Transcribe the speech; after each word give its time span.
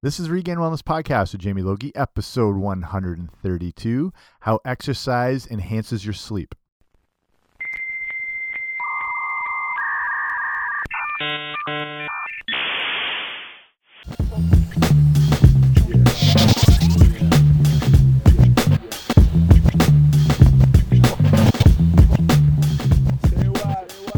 This 0.00 0.20
is 0.20 0.30
Regained 0.30 0.60
Wellness 0.60 0.80
Podcast 0.80 1.32
with 1.32 1.40
Jamie 1.40 1.62
Logie, 1.62 1.90
episode 1.96 2.54
132 2.54 4.12
How 4.42 4.60
Exercise 4.64 5.44
Enhances 5.48 6.04
Your 6.04 6.14
Sleep. 6.14 6.54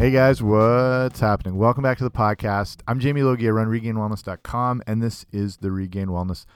Hey 0.01 0.09
guys, 0.09 0.41
what's 0.41 1.19
happening? 1.19 1.57
Welcome 1.57 1.83
back 1.83 1.99
to 1.99 2.03
the 2.03 2.09
podcast. 2.09 2.79
I'm 2.87 2.99
Jamie 2.99 3.21
Logie. 3.21 3.47
I 3.47 3.51
run 3.51 3.67
regainedwellness.com, 3.67 4.81
and 4.87 4.99
this 4.99 5.27
is 5.31 5.57
the 5.57 5.69
Regained 5.69 6.09
Wellness 6.09 6.47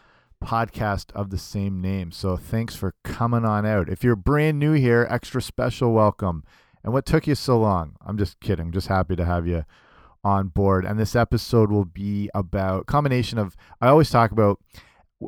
podcast 0.44 1.12
of 1.12 1.30
the 1.30 1.38
same 1.38 1.80
name. 1.80 2.12
So 2.12 2.38
thanks 2.38 2.74
for 2.74 2.96
coming 3.04 3.46
on 3.46 3.64
out. 3.64 3.88
If 3.88 4.04
you're 4.04 4.16
brand 4.16 4.58
new 4.58 4.74
here, 4.74 5.06
extra 5.12 5.44
special 5.44 5.94
welcome. 5.94 6.44
And 6.84 6.92
what 6.92 7.06
took 7.06 7.28
you 7.28 7.36
so 7.36 7.60
long? 7.60 7.98
I'm 8.04 8.18
just 8.18 8.40
kidding. 8.40 8.66
I'm 8.66 8.72
just 8.72 8.88
happy 8.88 9.16
to 9.16 9.26
have 9.26 9.46
you 9.46 9.64
on 10.24 10.48
board. 10.48 10.84
And 10.84 11.00
this 11.00 11.16
episode 11.16 11.70
will 11.70 11.86
be 11.86 12.32
about 12.34 12.88
combination 12.88 13.38
of 13.38 13.56
I 13.80 13.90
always 13.90 14.10
talk 14.10 14.32
about 14.32 14.60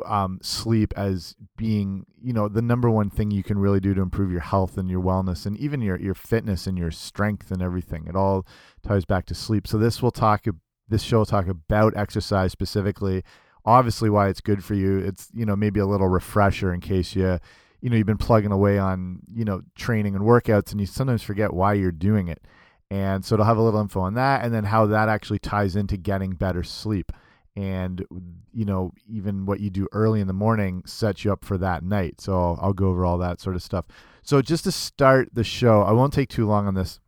um, 0.05 0.39
sleep 0.41 0.93
as 0.97 1.35
being 1.55 2.05
you 2.21 2.33
know 2.33 2.47
the 2.47 2.61
number 2.61 2.89
one 2.89 3.09
thing 3.09 3.31
you 3.31 3.43
can 3.43 3.57
really 3.57 3.79
do 3.79 3.93
to 3.93 4.01
improve 4.01 4.31
your 4.31 4.41
health 4.41 4.77
and 4.77 4.89
your 4.89 5.01
wellness 5.01 5.45
and 5.45 5.57
even 5.57 5.81
your 5.81 5.99
your 5.99 6.13
fitness 6.13 6.67
and 6.67 6.77
your 6.77 6.91
strength 6.91 7.51
and 7.51 7.61
everything. 7.61 8.05
It 8.07 8.15
all 8.15 8.45
ties 8.85 9.05
back 9.05 9.25
to 9.27 9.35
sleep. 9.35 9.67
So 9.67 9.77
this 9.77 10.01
will 10.01 10.11
talk 10.11 10.45
this 10.89 11.01
show 11.01 11.19
will 11.19 11.25
talk 11.25 11.47
about 11.47 11.95
exercise 11.95 12.51
specifically. 12.51 13.23
Obviously 13.65 14.09
why 14.09 14.29
it's 14.29 14.41
good 14.41 14.63
for 14.63 14.73
you. 14.73 14.99
It's 14.99 15.29
you 15.33 15.45
know 15.45 15.55
maybe 15.55 15.79
a 15.79 15.85
little 15.85 16.07
refresher 16.07 16.73
in 16.73 16.81
case 16.81 17.15
you 17.15 17.39
you 17.81 17.89
know 17.89 17.95
you've 17.95 18.07
been 18.07 18.17
plugging 18.17 18.51
away 18.51 18.77
on 18.77 19.21
you 19.33 19.45
know 19.45 19.61
training 19.75 20.15
and 20.15 20.23
workouts 20.23 20.71
and 20.71 20.81
you 20.81 20.87
sometimes 20.87 21.23
forget 21.23 21.53
why 21.53 21.73
you're 21.73 21.91
doing 21.91 22.27
it. 22.27 22.41
And 22.89 23.25
so 23.25 23.35
it'll 23.35 23.45
have 23.45 23.57
a 23.57 23.61
little 23.61 23.81
info 23.81 23.99
on 24.01 24.13
that 24.13 24.43
and 24.43 24.53
then 24.53 24.65
how 24.65 24.85
that 24.85 25.09
actually 25.09 25.39
ties 25.39 25.75
into 25.75 25.97
getting 25.97 26.31
better 26.31 26.63
sleep 26.63 27.11
and 27.57 28.05
you 28.53 28.63
know 28.63 28.93
even 29.09 29.47
what 29.47 29.59
you 29.59 29.71
do 29.71 29.87
early 29.91 30.21
in 30.21 30.27
the 30.27 30.33
morning 30.33 30.83
sets 30.85 31.25
you 31.25 31.33
up 31.33 31.43
for 31.43 31.57
that 31.57 31.83
night. 31.83 32.21
So 32.21 32.33
I'll, 32.33 32.59
I'll, 32.61 32.73
go 32.73 32.89
over 32.89 33.03
all 33.03 33.17
that 33.17 33.41
sort 33.41 33.55
of 33.55 33.63
stuff. 33.63 33.85
So 34.21 34.43
just 34.43 34.63
to 34.65 34.71
start 34.71 35.29
the 35.33 35.43
show 35.43 35.81
i 35.81 35.91
won't 35.91 36.13
take 36.13 36.29
too 36.29 36.45
long 36.45 36.67
on 36.67 36.75
this 36.75 36.99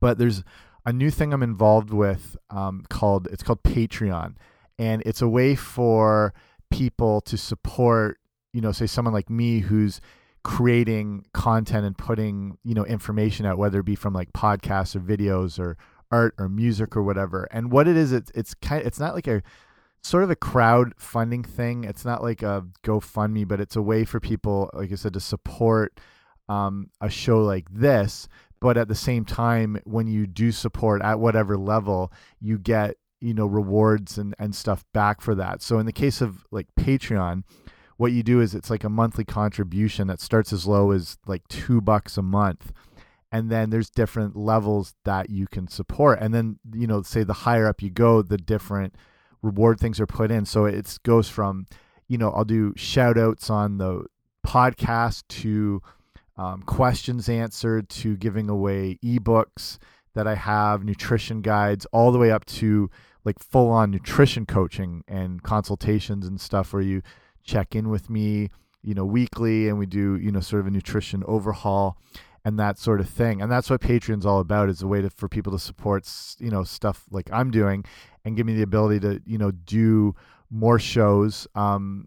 but 0.00 0.18
there's 0.18 0.42
a 0.84 0.92
new 0.92 1.10
thing 1.10 1.32
i'm 1.32 1.42
involved 1.42 1.90
with 1.90 2.36
um, 2.50 2.84
called 2.90 3.28
it's 3.30 3.42
called 3.42 3.62
patreon. 3.62 4.34
And 4.76 5.02
it's 5.06 5.22
a 5.22 5.28
way 5.28 5.54
for 5.54 6.34
people 6.70 7.20
to 7.20 7.36
support 7.38 8.18
you 8.52 8.60
know 8.60 8.72
say 8.72 8.86
someone 8.86 9.14
like 9.14 9.30
me 9.30 9.60
who's 9.60 10.00
creating 10.42 11.24
content 11.32 11.86
and 11.86 11.96
putting 11.96 12.58
you 12.64 12.74
know 12.74 12.84
information 12.84 13.46
out 13.46 13.56
whether 13.56 13.78
it 13.78 13.84
be 13.84 13.94
from 13.94 14.12
like 14.12 14.32
podcasts 14.32 14.96
or 14.96 15.00
videos 15.00 15.60
or 15.60 15.76
art 16.10 16.34
or 16.38 16.48
music 16.48 16.96
or 16.96 17.02
whatever. 17.02 17.48
And 17.50 17.70
what 17.70 17.88
it 17.88 17.96
is, 17.96 18.12
it's 18.12 18.30
it's 18.34 18.54
kind 18.54 18.86
it's 18.86 19.00
not 19.00 19.14
like 19.14 19.26
a 19.26 19.42
sort 20.02 20.24
of 20.24 20.30
a 20.30 20.36
crowd 20.36 20.92
funding 20.98 21.42
thing. 21.42 21.84
It's 21.84 22.04
not 22.04 22.22
like 22.22 22.42
a 22.42 22.66
GoFundMe, 22.82 23.48
but 23.48 23.60
it's 23.60 23.76
a 23.76 23.82
way 23.82 24.04
for 24.04 24.20
people, 24.20 24.70
like 24.74 24.92
I 24.92 24.96
said, 24.96 25.14
to 25.14 25.20
support 25.20 25.98
um, 26.48 26.90
a 27.00 27.08
show 27.08 27.42
like 27.42 27.66
this. 27.70 28.28
But 28.60 28.76
at 28.76 28.88
the 28.88 28.94
same 28.94 29.24
time, 29.24 29.78
when 29.84 30.06
you 30.06 30.26
do 30.26 30.52
support 30.52 31.02
at 31.02 31.20
whatever 31.20 31.56
level, 31.56 32.12
you 32.40 32.58
get 32.58 32.96
you 33.20 33.32
know 33.32 33.46
rewards 33.46 34.18
and 34.18 34.34
and 34.38 34.54
stuff 34.54 34.84
back 34.92 35.20
for 35.20 35.34
that. 35.34 35.62
So 35.62 35.78
in 35.78 35.86
the 35.86 35.92
case 35.92 36.20
of 36.20 36.44
like 36.50 36.66
Patreon, 36.78 37.44
what 37.96 38.12
you 38.12 38.22
do 38.22 38.40
is 38.40 38.54
it's 38.54 38.70
like 38.70 38.84
a 38.84 38.88
monthly 38.88 39.24
contribution 39.24 40.06
that 40.08 40.20
starts 40.20 40.52
as 40.52 40.66
low 40.66 40.90
as 40.90 41.18
like 41.26 41.46
two 41.48 41.80
bucks 41.80 42.18
a 42.18 42.22
month 42.22 42.72
and 43.34 43.50
then 43.50 43.70
there's 43.70 43.90
different 43.90 44.36
levels 44.36 44.94
that 45.04 45.28
you 45.28 45.46
can 45.46 45.68
support. 45.68 46.18
And 46.20 46.32
then 46.32 46.58
you 46.72 46.86
know 46.86 47.02
say 47.02 47.24
the 47.24 47.32
higher 47.32 47.66
up 47.66 47.82
you 47.82 47.90
go 47.90 48.22
the 48.22 48.38
different 48.38 48.94
reward 49.42 49.78
things 49.78 50.00
are 50.00 50.06
put 50.06 50.30
in. 50.30 50.46
So 50.46 50.64
it 50.64 50.98
goes 51.02 51.28
from 51.28 51.66
you 52.08 52.18
know 52.18 52.30
i'll 52.30 52.44
do 52.44 52.72
shout 52.76 53.18
outs 53.18 53.50
on 53.50 53.78
the 53.78 54.04
podcast 54.46 55.24
to 55.28 55.82
um, 56.36 56.62
questions 56.62 57.28
answered 57.28 57.88
to 57.88 58.16
giving 58.16 58.48
away 58.48 58.98
ebooks 59.02 59.78
that 60.14 60.26
i 60.26 60.34
have 60.34 60.84
nutrition 60.84 61.40
guides 61.40 61.86
all 61.86 62.12
the 62.12 62.18
way 62.18 62.30
up 62.30 62.44
to 62.44 62.90
like 63.24 63.38
full 63.38 63.70
on 63.70 63.90
nutrition 63.90 64.44
coaching 64.44 65.02
and 65.08 65.42
consultations 65.42 66.26
and 66.26 66.40
stuff 66.40 66.72
where 66.72 66.82
you 66.82 67.00
check 67.42 67.74
in 67.74 67.88
with 67.88 68.10
me 68.10 68.50
you 68.82 68.94
know 68.94 69.04
weekly 69.04 69.68
and 69.68 69.78
we 69.78 69.86
do 69.86 70.16
you 70.16 70.30
know 70.30 70.40
sort 70.40 70.60
of 70.60 70.66
a 70.66 70.70
nutrition 70.70 71.22
overhaul 71.26 71.96
and 72.44 72.58
that 72.58 72.78
sort 72.78 73.00
of 73.00 73.08
thing. 73.08 73.40
And 73.40 73.50
that's 73.50 73.70
what 73.70 73.80
Patreon's 73.80 74.26
all 74.26 74.40
about 74.40 74.68
is 74.68 74.82
a 74.82 74.86
way 74.86 75.00
to, 75.00 75.10
for 75.10 75.28
people 75.28 75.52
to 75.52 75.58
support, 75.58 76.08
you 76.38 76.50
know, 76.50 76.62
stuff 76.62 77.04
like 77.10 77.30
I'm 77.32 77.50
doing 77.50 77.84
and 78.24 78.36
give 78.36 78.46
me 78.46 78.54
the 78.54 78.62
ability 78.62 79.00
to, 79.00 79.22
you 79.24 79.38
know, 79.38 79.50
do 79.50 80.14
more 80.50 80.78
shows, 80.78 81.48
um, 81.54 82.06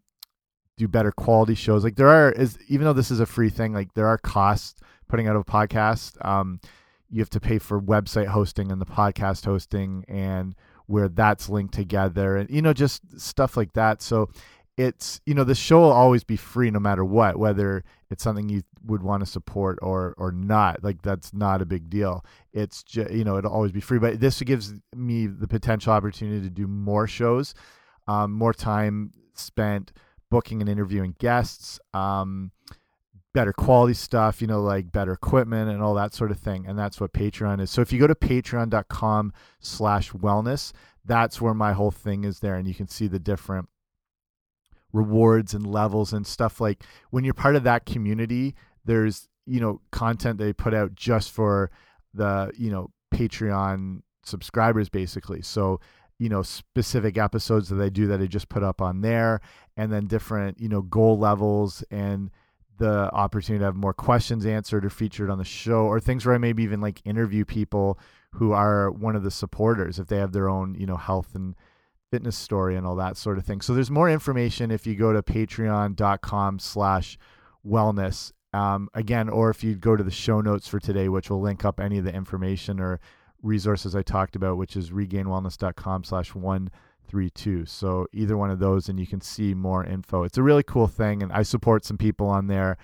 do 0.78 0.88
better 0.88 1.12
quality 1.12 1.56
shows. 1.56 1.84
Like 1.84 1.96
there 1.96 2.10
are, 2.10 2.32
is 2.32 2.58
even 2.68 2.86
though 2.86 2.94
this 2.94 3.10
is 3.10 3.20
a 3.20 3.26
free 3.26 3.50
thing, 3.50 3.74
like 3.74 3.94
there 3.96 4.08
are 4.08 4.18
costs 4.20 4.80
putting 5.08 5.28
out 5.28 5.36
a 5.36 5.44
podcast. 5.44 6.24
Um, 6.24 6.60
you 7.10 7.20
have 7.20 7.30
to 7.32 7.40
pay 7.40 7.58
for 7.58 7.82
website 7.82 8.28
hosting 8.28 8.72
and 8.72 8.80
the 8.80 8.86
podcast 8.86 9.46
hosting 9.46 10.06
and 10.08 10.56
where 10.86 11.08
that's 11.10 11.50
linked 11.50 11.74
together 11.74 12.38
and, 12.38 12.50
you 12.50 12.62
know, 12.62 12.74
just 12.74 13.20
stuff 13.20 13.58
like 13.58 13.74
that. 13.74 14.02
So 14.02 14.30
it's 14.78 15.20
you 15.26 15.34
know 15.34 15.44
the 15.44 15.56
show 15.56 15.80
will 15.80 15.92
always 15.92 16.24
be 16.24 16.38
free 16.38 16.70
no 16.70 16.80
matter 16.80 17.04
what 17.04 17.38
whether 17.38 17.84
it's 18.12 18.24
something 18.24 18.48
you 18.48 18.62
would 18.86 19.02
want 19.02 19.22
to 19.22 19.26
support 19.26 19.80
or 19.82 20.14
or 20.18 20.32
not 20.32 20.84
like 20.84 21.02
that's 21.02 21.34
not 21.34 21.62
a 21.62 21.66
big 21.66 21.90
deal. 21.90 22.24
It's 22.54 22.84
just 22.84 23.12
you 23.12 23.24
know 23.24 23.38
it'll 23.38 23.52
always 23.52 23.72
be 23.72 23.82
free 23.82 23.98
but 23.98 24.20
this 24.20 24.40
gives 24.42 24.74
me 24.96 25.26
the 25.26 25.48
potential 25.48 25.92
opportunity 25.92 26.42
to 26.42 26.50
do 26.50 26.68
more 26.68 27.08
shows 27.08 27.56
um, 28.08 28.32
more 28.32 28.54
time 28.54 29.12
spent 29.34 29.92
booking 30.30 30.62
and 30.62 30.70
interviewing 30.70 31.16
guests 31.20 31.80
um, 31.94 32.52
better 33.34 33.54
quality 33.54 33.94
stuff 33.94 34.42
you 34.42 34.48
know 34.48 34.62
like 34.62 34.92
better 34.92 35.12
equipment 35.12 35.70
and 35.72 35.82
all 35.82 35.96
that 35.96 36.14
sort 36.14 36.30
of 36.30 36.38
thing 36.38 36.68
and 36.68 36.78
that's 36.78 37.02
what 37.02 37.14
patreon 37.14 37.60
is. 37.60 37.72
So 37.72 37.82
if 37.82 37.92
you 37.92 38.00
go 38.00 38.08
to 38.08 38.16
patreon.com 38.16 39.34
slash 39.60 40.12
wellness 40.12 40.72
that's 41.04 41.42
where 41.42 41.56
my 41.56 41.74
whole 41.74 41.92
thing 41.92 42.24
is 42.24 42.42
there 42.42 42.56
and 42.56 42.68
you 42.68 42.76
can 42.76 42.88
see 42.88 43.08
the 43.08 43.20
different 43.20 43.70
rewards 44.98 45.54
and 45.54 45.66
levels 45.66 46.12
and 46.12 46.26
stuff 46.26 46.60
like 46.60 46.84
when 47.12 47.24
you're 47.24 47.34
part 47.34 47.56
of 47.56 47.64
that 47.64 47.86
community 47.86 48.56
there's 48.86 49.28
you 49.46 49.60
know 49.60 49.80
content 49.92 50.38
they 50.38 50.54
put 50.54 50.74
out 50.74 50.96
just 50.96 51.32
for 51.32 51.70
the 52.14 52.52
you 52.58 52.70
know 52.70 52.90
patreon 53.14 54.02
subscribers 54.24 54.90
basically. 54.90 55.42
So 55.42 55.80
you 56.20 56.30
know 56.30 56.42
specific 56.42 57.18
episodes 57.18 57.70
that 57.70 57.76
they 57.76 57.90
do 57.90 58.08
that 58.08 58.22
I 58.22 58.26
just 58.26 58.50
put 58.50 58.64
up 58.64 58.82
on 58.82 59.02
there 59.02 59.42
and 59.76 59.92
then 59.92 60.08
different 60.08 60.60
you 60.60 60.70
know 60.70 60.82
goal 60.82 61.18
levels 61.18 61.84
and 61.92 62.30
the 62.78 63.12
opportunity 63.14 63.60
to 63.60 63.66
have 63.66 63.76
more 63.76 63.94
questions 63.94 64.46
answered 64.46 64.86
or 64.86 64.90
featured 64.90 65.32
on 65.32 65.40
the 65.40 65.44
show 65.44 65.86
or 65.86 66.00
things 66.00 66.26
where 66.26 66.36
I 66.36 66.38
maybe 66.38 66.64
even 66.64 66.82
like 66.82 67.02
interview 67.06 67.44
people 67.44 67.98
who 68.34 68.52
are 68.52 68.92
one 68.92 69.16
of 69.16 69.24
the 69.24 69.32
supporters 69.32 69.98
if 69.98 70.08
they 70.08 70.18
have 70.18 70.32
their 70.32 70.50
own 70.50 70.76
you 70.76 70.86
know 70.86 70.98
health 70.98 71.34
and 71.34 71.56
fitness 72.12 72.38
story 72.38 72.76
and 72.76 72.86
all 72.86 72.96
that 72.96 73.18
sort 73.18 73.38
of 73.38 73.46
thing. 73.46 73.62
So 73.62 73.74
there's 73.74 73.92
more 73.92 74.10
information 74.10 74.72
if 74.72 74.88
you 74.88 74.96
go 74.96 75.14
to 75.14 75.22
patreon.com 75.22 76.60
slash 76.60 77.18
wellness. 77.66 78.32
Um, 78.54 78.90
again, 78.94 79.30
or 79.30 79.50
if 79.50 79.64
you 79.64 79.76
go 79.76 79.96
to 79.96 80.04
the 80.04 80.12
show 80.12 80.42
notes 80.42 80.68
for 80.68 80.80
today, 80.80 81.10
which 81.10 81.30
will 81.30 81.42
link 81.42 81.66
up 81.66 81.80
any 81.80 81.98
of 81.98 82.06
the 82.06 82.14
information 82.14 82.80
or 82.80 83.00
resources 83.42 83.96
I 83.96 84.02
talked 84.02 84.36
about, 84.36 84.58
which 84.58 84.76
is 84.76 84.92
regainedwellness.com 84.92 86.06
slash 86.06 86.34
132. 86.34 87.66
So 87.66 88.08
either 88.14 88.38
one 88.38 88.50
of 88.50 88.60
those, 88.60 88.90
and 88.90 89.00
you 89.00 89.06
can 89.06 89.22
see 89.22 89.54
more 89.54 89.84
info. 89.84 90.24
It's 90.24 90.38
a 90.38 90.44
really 90.44 90.64
cool 90.64 90.88
thing, 90.88 91.22
and 91.22 91.32
I 91.32 91.44
support 91.44 91.86
some 91.86 91.98
people 91.98 92.28
on 92.28 92.48
there 92.48 92.78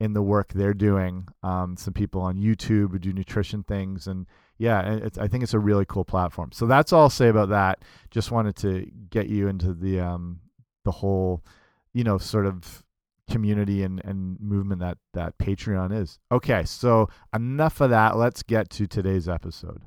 in 0.00 0.14
the 0.14 0.22
work 0.22 0.52
they're 0.52 0.74
doing. 0.74 1.28
Um, 1.42 1.76
some 1.76 1.92
people 1.92 2.22
on 2.22 2.38
YouTube 2.38 2.92
who 2.92 2.98
do 2.98 3.12
nutrition 3.12 3.62
things, 3.62 4.06
and 4.06 4.26
yeah, 4.58 5.00
I 5.18 5.28
think 5.28 5.42
it's 5.44 5.54
a 5.54 5.58
really 5.58 5.84
cool 5.84 6.04
platform. 6.04 6.50
So 6.52 6.66
that's 6.66 6.92
all 6.92 7.02
I'll 7.02 7.10
say 7.10 7.28
about 7.28 7.50
that. 7.50 7.84
Just 8.10 8.30
wanted 8.30 8.56
to 8.56 8.90
get 9.10 9.28
you 9.28 9.46
into 9.48 9.74
the 9.74 10.00
um, 10.00 10.40
the 10.84 10.90
whole, 10.90 11.44
you 11.92 12.02
know, 12.02 12.18
sort 12.18 12.46
of 12.46 12.82
community 13.30 13.84
and, 13.84 14.00
and 14.04 14.40
movement 14.40 14.80
that 14.80 14.98
that 15.14 15.38
Patreon 15.38 15.96
is. 15.96 16.18
Okay, 16.32 16.64
so 16.64 17.08
enough 17.34 17.80
of 17.80 17.90
that. 17.90 18.16
Let's 18.16 18.42
get 18.42 18.70
to 18.70 18.86
today's 18.86 19.28
episode. 19.28 19.82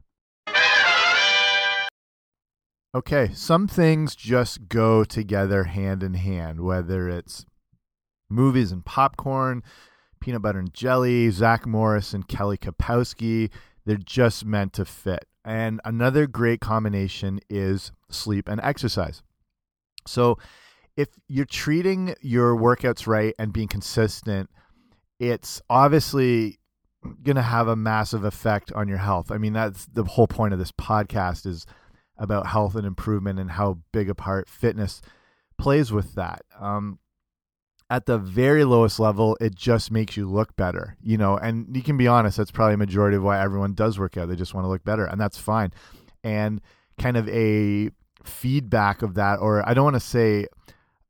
Okay, 2.96 3.32
some 3.34 3.68
things 3.68 4.14
just 4.14 4.70
go 4.70 5.04
together 5.04 5.64
hand 5.64 6.04
in 6.04 6.14
hand, 6.14 6.62
whether 6.62 7.10
it's 7.10 7.44
movies 8.30 8.72
and 8.72 8.86
popcorn, 8.86 9.64
peanut 10.24 10.42
butter 10.42 10.60
and 10.60 10.74
jelly, 10.74 11.30
Zach 11.30 11.66
Morris 11.66 12.14
and 12.14 12.28
Kelly 12.28 12.58
Kapowski 12.58 13.50
they're 13.86 13.98
just 13.98 14.46
meant 14.46 14.74
to 14.74 14.86
fit. 14.86 15.26
And 15.46 15.82
another 15.84 16.26
great 16.26 16.62
combination 16.62 17.40
is 17.50 17.92
sleep 18.10 18.48
and 18.48 18.62
exercise. 18.62 19.22
So 20.08 20.38
if 20.96 21.10
you're 21.28 21.46
treating 21.46 22.16
your 22.22 22.56
workouts 22.56 23.08
right 23.08 23.34
and 23.38 23.52
being 23.52 23.68
consistent, 23.68 24.50
it's 25.20 25.62
obviously 25.70 26.60
going 27.24 27.36
to 27.36 27.42
have 27.42 27.68
a 27.68 27.76
massive 27.76 28.24
effect 28.24 28.72
on 28.72 28.88
your 28.88 28.98
health. 28.98 29.32
I 29.32 29.38
mean, 29.38 29.54
that's 29.54 29.86
the 29.88 30.04
whole 30.04 30.28
point 30.28 30.54
of 30.54 30.60
this 30.60 30.72
podcast 30.72 31.46
is 31.46 31.66
about 32.18 32.48
health 32.48 32.76
and 32.76 32.86
improvement 32.86 33.40
and 33.40 33.52
how 33.52 33.80
big 33.92 34.10
a 34.10 34.16
part 34.16 34.48
fitness 34.48 35.02
plays 35.58 35.92
with 35.92 36.16
that. 36.16 36.44
Um, 36.58 37.00
at 37.90 38.06
the 38.06 38.18
very 38.18 38.64
lowest 38.64 39.00
level, 39.00 39.38
it 39.40 39.56
just 39.56 39.92
makes 39.92 40.18
you 40.18 40.28
look 40.28 40.56
better, 40.56 40.98
you 41.02 41.18
know. 41.18 41.38
And 41.38 41.76
you 41.76 41.84
can 41.84 41.98
be 41.98 42.08
honest, 42.08 42.38
that's 42.38 42.52
probably 42.52 42.76
a 42.76 42.78
majority 42.78 43.18
of 43.18 43.24
why 43.24 43.42
everyone 43.42 43.74
does 43.74 44.00
work 44.00 44.18
out. 44.18 44.30
They 44.30 44.36
just 44.36 44.54
want 44.54 44.66
to 44.66 44.70
look 44.70 44.84
better, 44.84 45.06
and 45.06 45.20
that's 45.20 45.38
fine. 45.38 45.72
And 46.24 46.62
kind 47.00 47.18
of 47.18 47.28
a 47.30 47.90
feedback 48.24 49.02
of 49.02 49.16
that, 49.16 49.40
or 49.40 49.68
I 49.68 49.74
don't 49.74 49.84
want 49.84 49.96
to 49.96 50.00
say 50.00 50.48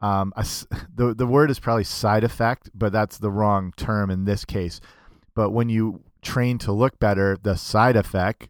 um, 0.01 0.33
a, 0.35 0.45
the 0.95 1.13
the 1.13 1.27
word 1.27 1.49
is 1.49 1.59
probably 1.59 1.85
side 1.85 2.23
effect, 2.23 2.69
but 2.73 2.91
that's 2.91 3.17
the 3.17 3.31
wrong 3.31 3.73
term 3.77 4.09
in 4.09 4.25
this 4.25 4.45
case. 4.45 4.79
But 5.35 5.51
when 5.51 5.69
you 5.69 6.03
train 6.21 6.57
to 6.59 6.71
look 6.71 6.99
better, 6.99 7.37
the 7.41 7.55
side 7.55 7.95
effect, 7.95 8.49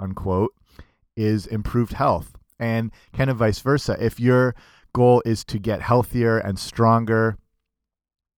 unquote, 0.00 0.52
is 1.16 1.46
improved 1.46 1.92
health, 1.92 2.36
and 2.58 2.90
kind 3.12 3.30
of 3.30 3.36
vice 3.36 3.60
versa. 3.60 3.96
If 4.00 4.18
your 4.18 4.54
goal 4.92 5.22
is 5.26 5.44
to 5.44 5.58
get 5.58 5.82
healthier 5.82 6.38
and 6.38 6.58
stronger 6.58 7.36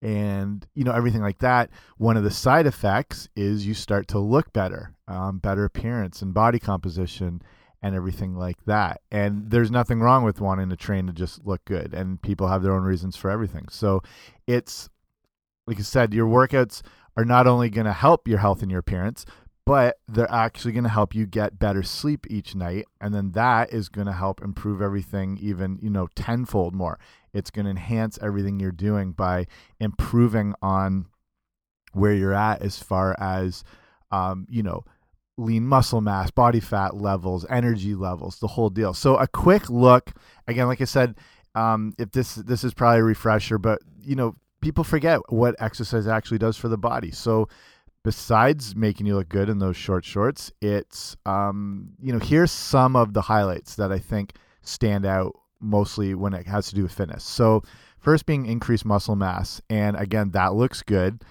and 0.06 0.66
you 0.74 0.84
know 0.84 0.92
everything 0.92 1.20
like 1.20 1.38
that 1.38 1.68
one 1.98 2.16
of 2.16 2.22
the 2.22 2.30
side 2.30 2.64
effects 2.64 3.28
is 3.34 3.66
you 3.66 3.74
start 3.74 4.06
to 4.06 4.20
look 4.20 4.52
better 4.52 4.92
um, 5.08 5.38
better 5.38 5.64
appearance 5.64 6.22
and 6.22 6.32
body 6.32 6.60
composition 6.60 7.42
and 7.82 7.94
everything 7.94 8.34
like 8.34 8.64
that. 8.64 9.00
And 9.12 9.50
there's 9.50 9.70
nothing 9.70 10.00
wrong 10.00 10.24
with 10.24 10.40
wanting 10.40 10.70
to 10.70 10.76
train 10.76 11.06
to 11.06 11.12
just 11.12 11.46
look 11.46 11.64
good 11.64 11.94
and 11.94 12.20
people 12.20 12.48
have 12.48 12.62
their 12.62 12.72
own 12.72 12.82
reasons 12.82 13.16
for 13.16 13.30
everything. 13.30 13.68
So 13.68 14.02
it's 14.46 14.88
like 15.66 15.78
i 15.78 15.82
said 15.82 16.14
your 16.14 16.26
workouts 16.26 16.82
are 17.16 17.24
not 17.24 17.46
only 17.46 17.70
going 17.70 17.86
to 17.86 17.92
help 17.92 18.28
your 18.28 18.38
health 18.38 18.62
and 18.62 18.70
your 18.70 18.80
appearance 18.80 19.24
but 19.66 19.98
they're 20.06 20.30
actually 20.30 20.70
going 20.70 20.84
to 20.84 20.90
help 20.90 21.14
you 21.14 21.26
get 21.26 21.58
better 21.58 21.82
sleep 21.82 22.24
each 22.30 22.54
night 22.54 22.86
and 23.00 23.12
then 23.12 23.32
that 23.32 23.72
is 23.72 23.88
going 23.88 24.06
to 24.06 24.12
help 24.12 24.40
improve 24.40 24.80
everything 24.80 25.36
even 25.42 25.78
you 25.82 25.90
know 25.90 26.08
tenfold 26.14 26.74
more. 26.74 26.98
It's 27.34 27.50
going 27.50 27.64
to 27.66 27.70
enhance 27.70 28.18
everything 28.22 28.60
you're 28.60 28.72
doing 28.72 29.12
by 29.12 29.46
improving 29.78 30.54
on 30.62 31.06
where 31.92 32.14
you're 32.14 32.32
at 32.32 32.62
as 32.62 32.78
far 32.82 33.14
as 33.18 33.64
um, 34.10 34.46
you 34.48 34.62
know 34.62 34.84
lean 35.36 35.66
muscle 35.66 36.00
mass 36.00 36.30
body 36.30 36.60
fat 36.60 36.96
levels 36.96 37.44
energy 37.50 37.94
levels 37.94 38.38
the 38.38 38.46
whole 38.46 38.70
deal. 38.70 38.94
So 38.94 39.16
a 39.16 39.26
quick 39.26 39.68
look 39.68 40.12
again 40.46 40.68
like 40.68 40.80
i 40.80 40.84
said 40.84 41.16
um, 41.56 41.92
if 41.98 42.12
this 42.12 42.36
this 42.36 42.62
is 42.62 42.72
probably 42.72 43.00
a 43.00 43.04
refresher 43.04 43.58
but 43.58 43.80
you 44.00 44.14
know 44.14 44.36
people 44.60 44.84
forget 44.84 45.20
what 45.28 45.54
exercise 45.58 46.06
actually 46.06 46.38
does 46.38 46.56
for 46.56 46.68
the 46.68 46.78
body. 46.78 47.10
So 47.10 47.48
besides 48.06 48.76
making 48.76 49.04
you 49.04 49.16
look 49.16 49.28
good 49.28 49.48
in 49.48 49.58
those 49.58 49.76
short 49.76 50.04
shorts, 50.04 50.52
it's 50.62 51.16
um, 51.26 51.88
you 52.00 52.12
know 52.12 52.20
here's 52.20 52.52
some 52.52 52.94
of 52.94 53.14
the 53.14 53.22
highlights 53.22 53.74
that 53.74 53.90
I 53.90 53.98
think 53.98 54.34
stand 54.62 55.04
out 55.04 55.34
mostly 55.60 56.14
when 56.14 56.32
it 56.32 56.46
has 56.46 56.68
to 56.68 56.76
do 56.76 56.84
with 56.84 56.92
fitness. 56.92 57.24
So 57.24 57.64
first 57.98 58.24
being 58.24 58.46
increased 58.46 58.84
muscle 58.84 59.16
mass, 59.16 59.60
and 59.68 59.96
again 59.96 60.30
that 60.30 60.54
looks 60.54 60.84
good, 60.84 61.24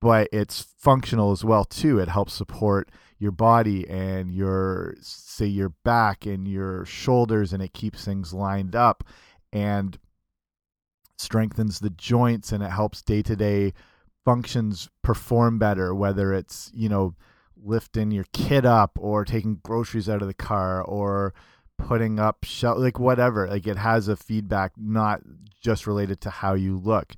but 0.00 0.28
it's 0.30 0.62
functional 0.78 1.32
as 1.32 1.44
well 1.44 1.64
too. 1.64 1.98
It 1.98 2.08
helps 2.08 2.34
support 2.34 2.92
your 3.18 3.32
body 3.32 3.88
and 3.88 4.30
your 4.30 4.94
say 5.00 5.46
your 5.46 5.70
back 5.82 6.24
and 6.24 6.46
your 6.46 6.84
shoulders, 6.84 7.52
and 7.52 7.60
it 7.60 7.72
keeps 7.72 8.04
things 8.04 8.32
lined 8.32 8.76
up 8.76 9.02
and 9.52 9.98
strengthens 11.16 11.80
the 11.80 11.90
joints 11.90 12.52
and 12.52 12.62
it 12.62 12.70
helps 12.70 13.02
day 13.02 13.22
to 13.22 13.34
day 13.34 13.72
functions 14.24 14.88
perform 15.02 15.58
better, 15.58 15.94
whether 15.94 16.32
it's, 16.32 16.70
you 16.74 16.88
know, 16.88 17.14
lifting 17.64 18.10
your 18.10 18.26
kid 18.32 18.66
up 18.66 18.98
or 19.00 19.24
taking 19.24 19.60
groceries 19.62 20.08
out 20.08 20.22
of 20.22 20.28
the 20.28 20.34
car 20.34 20.82
or 20.82 21.32
putting 21.78 22.18
up 22.18 22.44
shelf 22.44 22.78
like 22.78 22.98
whatever 22.98 23.48
like 23.48 23.66
it 23.66 23.76
has 23.76 24.06
a 24.06 24.16
feedback 24.16 24.72
not 24.76 25.20
just 25.62 25.86
related 25.86 26.20
to 26.20 26.30
how 26.30 26.54
you 26.54 26.78
look. 26.78 27.14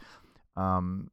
Um, 0.56 1.10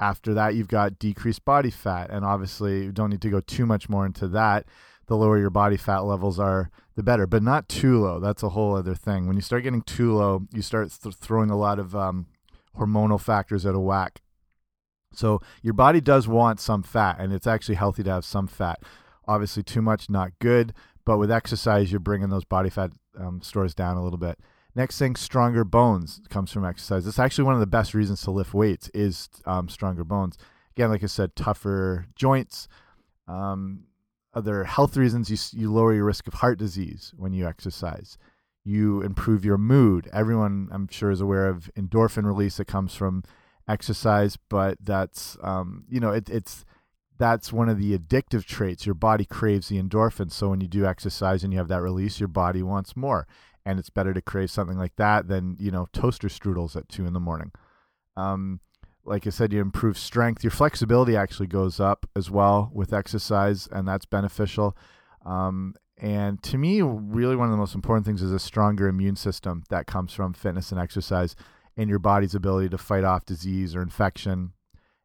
after 0.00 0.34
that 0.34 0.54
you've 0.54 0.68
got 0.68 0.98
decreased 0.98 1.44
body 1.44 1.70
fat 1.70 2.10
and 2.10 2.24
obviously 2.24 2.84
you 2.84 2.92
don't 2.92 3.10
need 3.10 3.22
to 3.22 3.30
go 3.30 3.40
too 3.40 3.66
much 3.66 3.88
more 3.88 4.06
into 4.06 4.28
that. 4.28 4.66
The 5.06 5.16
lower 5.16 5.38
your 5.38 5.50
body 5.50 5.76
fat 5.76 6.00
levels 6.00 6.38
are 6.38 6.70
the 6.94 7.02
better 7.02 7.26
but 7.26 7.42
not 7.42 7.68
too 7.68 8.00
low. 8.00 8.20
That's 8.20 8.42
a 8.42 8.50
whole 8.50 8.76
other 8.76 8.94
thing. 8.94 9.26
When 9.26 9.36
you 9.36 9.42
start 9.42 9.62
getting 9.64 9.82
too 9.82 10.14
low 10.14 10.46
you 10.52 10.62
start 10.62 10.90
th 10.90 11.14
throwing 11.14 11.50
a 11.50 11.58
lot 11.58 11.78
of 11.78 11.94
um, 11.94 12.26
hormonal 12.78 13.20
factors 13.20 13.66
out 13.66 13.74
of 13.74 13.82
whack 13.82 14.20
so 15.16 15.40
your 15.62 15.74
body 15.74 16.00
does 16.00 16.28
want 16.28 16.60
some 16.60 16.82
fat, 16.82 17.16
and 17.18 17.32
it's 17.32 17.46
actually 17.46 17.76
healthy 17.76 18.02
to 18.02 18.10
have 18.10 18.24
some 18.24 18.46
fat. 18.46 18.82
Obviously, 19.26 19.62
too 19.62 19.82
much 19.82 20.10
not 20.10 20.32
good, 20.38 20.74
but 21.04 21.18
with 21.18 21.30
exercise, 21.30 21.90
you're 21.90 22.00
bringing 22.00 22.28
those 22.28 22.44
body 22.44 22.70
fat 22.70 22.92
um, 23.18 23.40
stores 23.42 23.74
down 23.74 23.96
a 23.96 24.02
little 24.02 24.18
bit. 24.18 24.38
Next 24.74 24.98
thing, 24.98 25.14
stronger 25.14 25.64
bones 25.64 26.20
comes 26.28 26.50
from 26.50 26.64
exercise. 26.64 27.06
It's 27.06 27.18
actually 27.18 27.44
one 27.44 27.54
of 27.54 27.60
the 27.60 27.66
best 27.66 27.94
reasons 27.94 28.22
to 28.22 28.32
lift 28.32 28.52
weights 28.52 28.90
is 28.92 29.28
um, 29.46 29.68
stronger 29.68 30.02
bones. 30.02 30.36
Again, 30.76 30.90
like 30.90 31.04
I 31.04 31.06
said, 31.06 31.36
tougher 31.36 32.06
joints. 32.16 32.66
Um, 33.28 33.84
other 34.34 34.64
health 34.64 34.96
reasons, 34.96 35.30
you, 35.30 35.60
you 35.60 35.72
lower 35.72 35.94
your 35.94 36.04
risk 36.04 36.26
of 36.26 36.34
heart 36.34 36.58
disease 36.58 37.14
when 37.16 37.32
you 37.32 37.46
exercise. 37.46 38.18
You 38.64 39.00
improve 39.02 39.44
your 39.44 39.58
mood. 39.58 40.08
Everyone, 40.12 40.68
I'm 40.72 40.88
sure, 40.88 41.12
is 41.12 41.20
aware 41.20 41.48
of 41.48 41.70
endorphin 41.78 42.24
release 42.24 42.56
that 42.56 42.64
comes 42.64 42.94
from 42.94 43.22
exercise, 43.68 44.36
but 44.48 44.78
that's 44.82 45.36
um, 45.42 45.84
you 45.88 46.00
know 46.00 46.10
it, 46.10 46.28
it's 46.28 46.64
that's 47.18 47.52
one 47.52 47.68
of 47.68 47.78
the 47.78 47.96
addictive 47.96 48.44
traits. 48.44 48.86
Your 48.86 48.94
body 48.94 49.24
craves 49.24 49.68
the 49.68 49.80
endorphins, 49.80 50.32
so 50.32 50.50
when 50.50 50.60
you 50.60 50.68
do 50.68 50.84
exercise 50.84 51.44
and 51.44 51.52
you 51.52 51.58
have 51.58 51.68
that 51.68 51.82
release, 51.82 52.20
your 52.20 52.28
body 52.28 52.62
wants 52.62 52.96
more, 52.96 53.26
and 53.64 53.78
it's 53.78 53.90
better 53.90 54.12
to 54.12 54.22
crave 54.22 54.50
something 54.50 54.78
like 54.78 54.96
that 54.96 55.28
than 55.28 55.56
you 55.58 55.70
know 55.70 55.86
toaster 55.92 56.28
strudels 56.28 56.76
at 56.76 56.88
two 56.88 57.06
in 57.06 57.12
the 57.12 57.20
morning. 57.20 57.52
Um, 58.16 58.60
like 59.04 59.26
I 59.26 59.30
said, 59.30 59.52
you 59.52 59.60
improve 59.60 59.98
strength. 59.98 60.42
Your 60.42 60.50
flexibility 60.50 61.16
actually 61.16 61.48
goes 61.48 61.78
up 61.78 62.08
as 62.16 62.30
well 62.30 62.70
with 62.72 62.92
exercise, 62.92 63.68
and 63.70 63.86
that's 63.86 64.06
beneficial. 64.06 64.76
Um, 65.26 65.74
and 65.98 66.42
to 66.44 66.58
me, 66.58 66.82
really 66.82 67.36
one 67.36 67.46
of 67.46 67.52
the 67.52 67.58
most 67.58 67.74
important 67.74 68.06
things 68.06 68.22
is 68.22 68.32
a 68.32 68.38
stronger 68.38 68.88
immune 68.88 69.16
system 69.16 69.62
that 69.70 69.86
comes 69.86 70.12
from 70.12 70.32
fitness 70.32 70.72
and 70.72 70.80
exercise 70.80 71.36
in 71.76 71.88
your 71.88 71.98
body's 71.98 72.34
ability 72.34 72.68
to 72.70 72.78
fight 72.78 73.04
off 73.04 73.24
disease 73.24 73.74
or 73.74 73.82
infection 73.82 74.52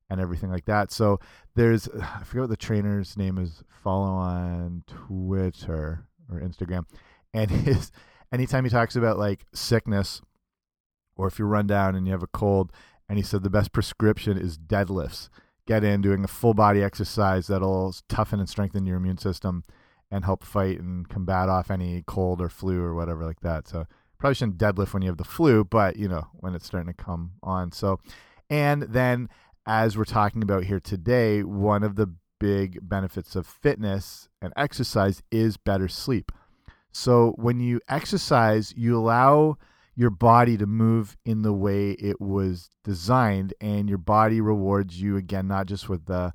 and 0.10 0.20
everything 0.20 0.50
like 0.50 0.66
that. 0.66 0.92
So 0.92 1.20
there's 1.56 1.88
I 2.02 2.24
forget 2.24 2.42
what 2.42 2.50
the 2.50 2.58
trainer's 2.58 3.18
name 3.18 3.38
is. 3.38 3.64
Follow 3.84 4.08
on 4.08 4.84
Twitter 4.88 6.06
or 6.32 6.40
Instagram, 6.42 6.86
and 7.34 7.50
his 7.52 7.92
anytime 8.32 8.64
he 8.66 8.70
talks 8.70 8.96
about 8.96 9.18
like 9.18 9.46
sickness 9.54 10.22
or 11.16 11.28
if 11.28 11.38
you 11.38 11.46
run 11.46 11.68
down 11.68 11.96
and 11.96 12.08
you 12.08 12.14
have 12.14 12.24
a 12.24 12.28
cold, 12.28 12.72
and 13.10 13.18
he 13.18 13.24
said 13.24 13.44
the 13.44 13.50
best 13.50 13.74
prescription 13.74 14.38
is 14.38 14.58
deadlifts. 14.58 15.30
Get 15.68 15.84
in 15.84 16.02
doing 16.02 16.24
a 16.24 16.28
full 16.28 16.54
body 16.54 16.82
exercise 16.82 17.48
that'll 17.48 17.94
toughen 18.08 18.40
and 18.40 18.50
strengthen 18.50 18.86
your 18.86 18.98
immune 18.98 19.18
system 19.18 19.66
and 20.10 20.26
help 20.26 20.44
fight 20.44 20.80
and 20.80 21.08
combat 21.08 21.50
off 21.50 21.70
any 21.70 22.04
cold 22.08 22.42
or 22.42 22.50
flu 22.50 22.82
or 22.82 22.96
whatever 22.96 23.26
like 23.26 23.42
that. 23.42 23.68
So 23.68 23.86
probably 24.20 24.36
shouldn't 24.36 24.58
deadlift 24.58 24.94
when 24.94 25.02
you 25.02 25.10
have 25.10 25.18
the 25.18 25.24
flu, 25.24 25.64
but 25.64 25.96
you 25.96 26.08
know, 26.08 26.28
when 26.34 26.54
it's 26.54 26.66
starting 26.66 26.94
to 26.94 27.04
come 27.04 27.32
on. 27.42 27.72
So, 27.72 28.00
and 28.50 28.84
then 28.84 29.30
as 29.66 29.98
we're 29.98 30.06
talking 30.06 30.44
about 30.44 30.66
here 30.66 30.80
today, 30.80 31.44
one 31.44 31.84
of 31.84 31.96
the 31.96 32.14
big 32.40 32.80
benefits 32.82 33.36
of 33.36 33.46
fitness 33.48 34.28
and 34.42 34.54
exercise 34.56 35.22
is 35.32 35.58
better 35.58 35.88
sleep. 35.88 36.32
So, 36.92 37.34
when 37.38 37.60
you 37.60 37.80
exercise, 37.88 38.74
you 38.76 38.98
allow 38.98 39.58
your 39.96 40.10
body 40.10 40.58
to 40.58 40.66
move 40.66 41.18
in 41.26 41.42
the 41.42 41.54
way 41.54 41.92
it 41.92 42.20
was 42.20 42.70
designed, 42.84 43.54
and 43.62 43.88
your 43.88 43.98
body 43.98 44.42
rewards 44.42 45.02
you 45.02 45.18
again, 45.18 45.48
not 45.48 45.68
just 45.68 45.88
with 45.88 46.06
the 46.06 46.34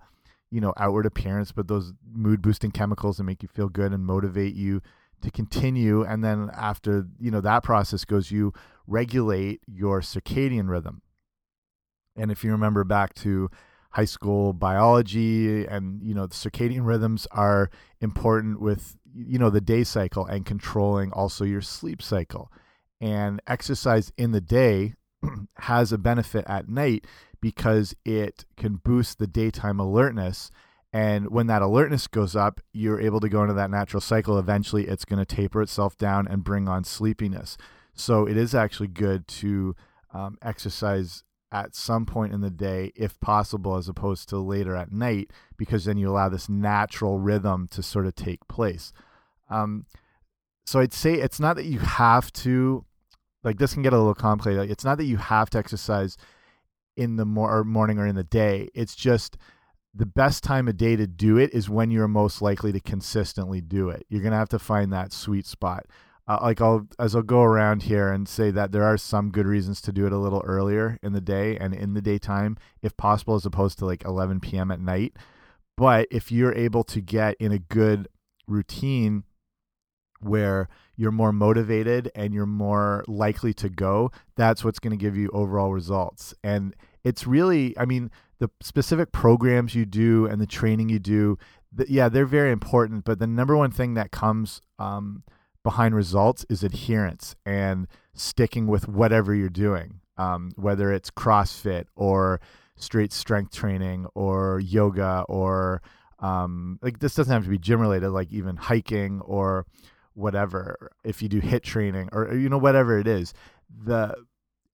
you 0.50 0.60
know 0.60 0.72
outward 0.78 1.06
appearance, 1.06 1.52
but 1.52 1.68
those 1.68 1.92
mood 2.12 2.40
boosting 2.40 2.70
chemicals 2.70 3.18
that 3.18 3.24
make 3.24 3.42
you 3.42 3.48
feel 3.48 3.68
good 3.68 3.92
and 3.92 4.06
motivate 4.06 4.54
you 4.54 4.80
to 5.24 5.30
continue 5.30 6.02
and 6.02 6.22
then 6.22 6.50
after 6.54 7.06
you 7.18 7.30
know 7.30 7.40
that 7.40 7.62
process 7.62 8.04
goes 8.04 8.30
you 8.30 8.52
regulate 8.86 9.60
your 9.66 10.00
circadian 10.00 10.68
rhythm. 10.68 11.02
And 12.16 12.30
if 12.30 12.44
you 12.44 12.52
remember 12.52 12.84
back 12.84 13.14
to 13.14 13.50
high 13.90 14.04
school 14.04 14.52
biology 14.52 15.66
and 15.66 16.02
you 16.02 16.14
know 16.14 16.26
the 16.26 16.34
circadian 16.34 16.84
rhythms 16.84 17.26
are 17.30 17.70
important 18.00 18.60
with 18.60 18.96
you 19.14 19.38
know 19.38 19.50
the 19.50 19.60
day 19.60 19.84
cycle 19.84 20.26
and 20.26 20.44
controlling 20.44 21.12
also 21.12 21.44
your 21.44 21.62
sleep 21.62 22.02
cycle. 22.02 22.52
And 23.00 23.40
exercise 23.46 24.12
in 24.16 24.32
the 24.32 24.40
day 24.40 24.94
has 25.58 25.92
a 25.92 25.98
benefit 25.98 26.44
at 26.48 26.68
night 26.68 27.06
because 27.40 27.94
it 28.04 28.44
can 28.56 28.76
boost 28.76 29.18
the 29.18 29.26
daytime 29.26 29.78
alertness 29.78 30.50
and 30.94 31.28
when 31.32 31.48
that 31.48 31.60
alertness 31.60 32.06
goes 32.06 32.36
up, 32.36 32.60
you're 32.72 33.00
able 33.00 33.18
to 33.18 33.28
go 33.28 33.42
into 33.42 33.54
that 33.54 33.68
natural 33.68 34.00
cycle. 34.00 34.38
Eventually, 34.38 34.86
it's 34.86 35.04
going 35.04 35.18
to 35.18 35.24
taper 35.24 35.60
itself 35.60 35.98
down 35.98 36.28
and 36.28 36.44
bring 36.44 36.68
on 36.68 36.84
sleepiness. 36.84 37.56
So 37.94 38.28
it 38.28 38.36
is 38.36 38.54
actually 38.54 38.86
good 38.88 39.26
to 39.26 39.74
um, 40.12 40.38
exercise 40.40 41.24
at 41.50 41.74
some 41.74 42.06
point 42.06 42.32
in 42.32 42.42
the 42.42 42.50
day, 42.50 42.92
if 42.94 43.18
possible, 43.18 43.74
as 43.74 43.88
opposed 43.88 44.28
to 44.28 44.38
later 44.38 44.76
at 44.76 44.92
night, 44.92 45.32
because 45.56 45.84
then 45.84 45.96
you 45.96 46.08
allow 46.08 46.28
this 46.28 46.48
natural 46.48 47.18
rhythm 47.18 47.66
to 47.72 47.82
sort 47.82 48.06
of 48.06 48.14
take 48.14 48.46
place. 48.46 48.92
Um, 49.50 49.86
so 50.64 50.78
I'd 50.78 50.92
say 50.92 51.14
it's 51.14 51.40
not 51.40 51.56
that 51.56 51.66
you 51.66 51.80
have 51.80 52.32
to, 52.34 52.84
like 53.42 53.58
this 53.58 53.74
can 53.74 53.82
get 53.82 53.92
a 53.92 53.98
little 53.98 54.14
complicated. 54.14 54.70
It's 54.70 54.84
not 54.84 54.98
that 54.98 55.06
you 55.06 55.16
have 55.16 55.50
to 55.50 55.58
exercise 55.58 56.16
in 56.96 57.16
the 57.16 57.24
mor 57.24 57.52
or 57.52 57.64
morning 57.64 57.98
or 57.98 58.06
in 58.06 58.14
the 58.14 58.22
day. 58.22 58.68
It's 58.74 58.94
just 58.94 59.36
the 59.94 60.06
best 60.06 60.42
time 60.42 60.66
of 60.66 60.76
day 60.76 60.96
to 60.96 61.06
do 61.06 61.38
it 61.38 61.54
is 61.54 61.68
when 61.68 61.90
you're 61.90 62.08
most 62.08 62.42
likely 62.42 62.72
to 62.72 62.80
consistently 62.80 63.60
do 63.60 63.88
it. 63.90 64.04
You're 64.08 64.22
gonna 64.22 64.36
have 64.36 64.48
to 64.50 64.58
find 64.58 64.92
that 64.92 65.12
sweet 65.12 65.46
spot. 65.46 65.86
Uh, 66.26 66.38
like 66.42 66.60
I'll 66.60 66.86
as 66.98 67.14
I'll 67.14 67.22
go 67.22 67.42
around 67.42 67.84
here 67.84 68.10
and 68.10 68.26
say 68.26 68.50
that 68.50 68.72
there 68.72 68.82
are 68.82 68.96
some 68.96 69.30
good 69.30 69.46
reasons 69.46 69.80
to 69.82 69.92
do 69.92 70.06
it 70.06 70.12
a 70.12 70.18
little 70.18 70.42
earlier 70.44 70.98
in 71.02 71.12
the 71.12 71.20
day 71.20 71.56
and 71.58 71.74
in 71.74 71.94
the 71.94 72.00
daytime, 72.00 72.56
if 72.82 72.96
possible, 72.96 73.34
as 73.34 73.44
opposed 73.44 73.78
to 73.78 73.86
like 73.86 74.04
11 74.04 74.40
p.m. 74.40 74.70
at 74.70 74.80
night. 74.80 75.14
But 75.76 76.08
if 76.10 76.32
you're 76.32 76.54
able 76.54 76.82
to 76.84 77.00
get 77.00 77.36
in 77.38 77.52
a 77.52 77.58
good 77.58 78.08
routine 78.46 79.24
where 80.20 80.68
you're 80.96 81.12
more 81.12 81.32
motivated 81.32 82.10
and 82.14 82.32
you're 82.32 82.46
more 82.46 83.04
likely 83.06 83.52
to 83.54 83.68
go, 83.68 84.10
that's 84.36 84.64
what's 84.64 84.78
going 84.78 84.96
to 84.96 85.02
give 85.02 85.16
you 85.16 85.28
overall 85.32 85.72
results. 85.72 86.34
And 86.42 86.74
it's 87.02 87.26
really, 87.26 87.76
I 87.78 87.84
mean, 87.84 88.10
the 88.38 88.50
specific 88.60 89.12
programs 89.12 89.74
you 89.74 89.86
do 89.86 90.26
and 90.26 90.40
the 90.40 90.46
training 90.46 90.88
you 90.88 90.98
do, 90.98 91.38
yeah, 91.88 92.08
they're 92.08 92.26
very 92.26 92.52
important. 92.52 93.04
But 93.04 93.18
the 93.18 93.26
number 93.26 93.56
one 93.56 93.70
thing 93.70 93.94
that 93.94 94.10
comes 94.10 94.60
um, 94.78 95.24
behind 95.62 95.94
results 95.94 96.44
is 96.48 96.62
adherence 96.62 97.34
and 97.44 97.86
sticking 98.14 98.66
with 98.66 98.88
whatever 98.88 99.34
you're 99.34 99.48
doing, 99.48 100.00
um, 100.16 100.52
whether 100.56 100.92
it's 100.92 101.10
CrossFit 101.10 101.86
or 101.96 102.40
straight 102.76 103.12
strength 103.12 103.54
training 103.54 104.06
or 104.14 104.60
yoga 104.60 105.24
or 105.28 105.80
um, 106.20 106.78
like 106.80 107.00
this 107.00 107.14
doesn't 107.14 107.32
have 107.32 107.44
to 107.44 107.50
be 107.50 107.58
gym 107.58 107.80
related, 107.80 108.10
like 108.10 108.32
even 108.32 108.56
hiking 108.56 109.20
or 109.20 109.66
whatever. 110.14 110.90
If 111.04 111.22
you 111.22 111.28
do 111.28 111.40
HIIT 111.40 111.62
training 111.62 112.08
or 112.12 112.34
you 112.34 112.48
know 112.48 112.58
whatever 112.58 112.98
it 112.98 113.06
is, 113.06 113.34
the 113.84 114.14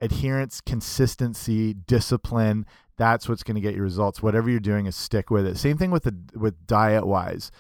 adherence, 0.01 0.61
consistency, 0.61 1.75
discipline, 1.75 2.67
that's 2.97 3.29
what's 3.29 3.43
going 3.43 3.55
to 3.55 3.61
get 3.61 3.75
you 3.75 3.83
results. 3.83 4.23
Whatever 4.23 4.51
you're 4.51 4.61
doing 4.61 4.87
is 4.87 4.97
stick 4.97 5.31
with 5.31 5.47
it. 5.47 5.57
Same 5.57 5.79
thing 5.79 5.91
with 5.91 6.05
the 6.05 6.15
with 6.35 6.67
diet 6.67 7.07
wise 7.07 7.51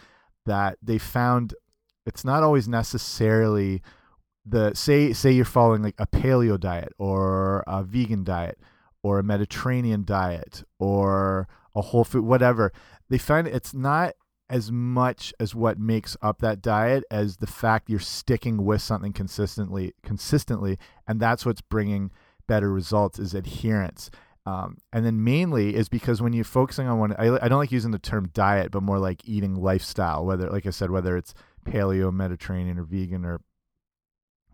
that 0.47 0.79
they 0.83 0.99
found 0.99 1.55
it's 2.07 2.25
not 2.25 2.43
always 2.43 2.69
necessarily 2.69 3.83
the 4.45 4.75
say 4.75 5.13
say 5.13 5.31
you're 5.31 5.45
following 5.45 5.83
like 5.83 5.95
a 5.99 6.07
paleo 6.07 6.59
diet 6.59 6.93
or 6.99 7.65
a 7.67 7.83
vegan 7.83 8.25
diet 8.25 8.59
or 9.03 9.19
a 9.19 9.25
Mediterranean 9.25 10.05
diet 10.05 10.63
or 10.79 11.49
a 11.75 11.81
whole 11.81 12.05
food 12.05 12.25
whatever. 12.25 12.73
They 13.09 13.19
find 13.19 13.47
it's 13.47 13.75
not 13.75 14.15
as 14.51 14.73
much 14.73 15.33
as 15.39 15.55
what 15.55 15.79
makes 15.79 16.17
up 16.21 16.41
that 16.41 16.61
diet 16.61 17.05
as 17.11 17.37
the 17.37 17.47
fact 17.47 17.89
you're 17.89 18.01
sticking 18.01 18.65
with 18.65 18.83
something 18.83 19.13
consistently 19.13 19.95
consistently 20.03 20.77
and 21.07 21.21
that's 21.21 21.47
what's 21.47 21.61
bringing 21.61 22.11
better 22.51 22.73
results 22.73 23.19
is 23.19 23.33
adherence 23.33 24.11
um, 24.47 24.79
and 24.93 25.07
then 25.07 25.23
mainly 25.23 25.77
is 25.77 25.89
because 25.89 26.21
when 26.21 26.33
you're 26.33 26.45
focusing 26.45 26.89
on 26.89 26.99
one 26.99 27.13
I, 27.13 27.45
I 27.45 27.49
don't 27.49 27.59
like 27.59 27.71
using 27.71 27.93
the 27.93 27.99
term 27.99 28.29
diet 28.35 28.73
but 28.73 28.83
more 28.83 28.99
like 28.99 29.21
eating 29.25 29.55
lifestyle 29.55 30.27
whether 30.27 30.51
like 30.51 30.67
i 30.67 30.71
said 30.71 30.91
whether 30.91 31.17
it's 31.17 31.33
paleo 31.65 32.13
mediterranean 32.13 32.79
or 32.79 32.85
vegan 32.85 33.25
or 33.25 33.41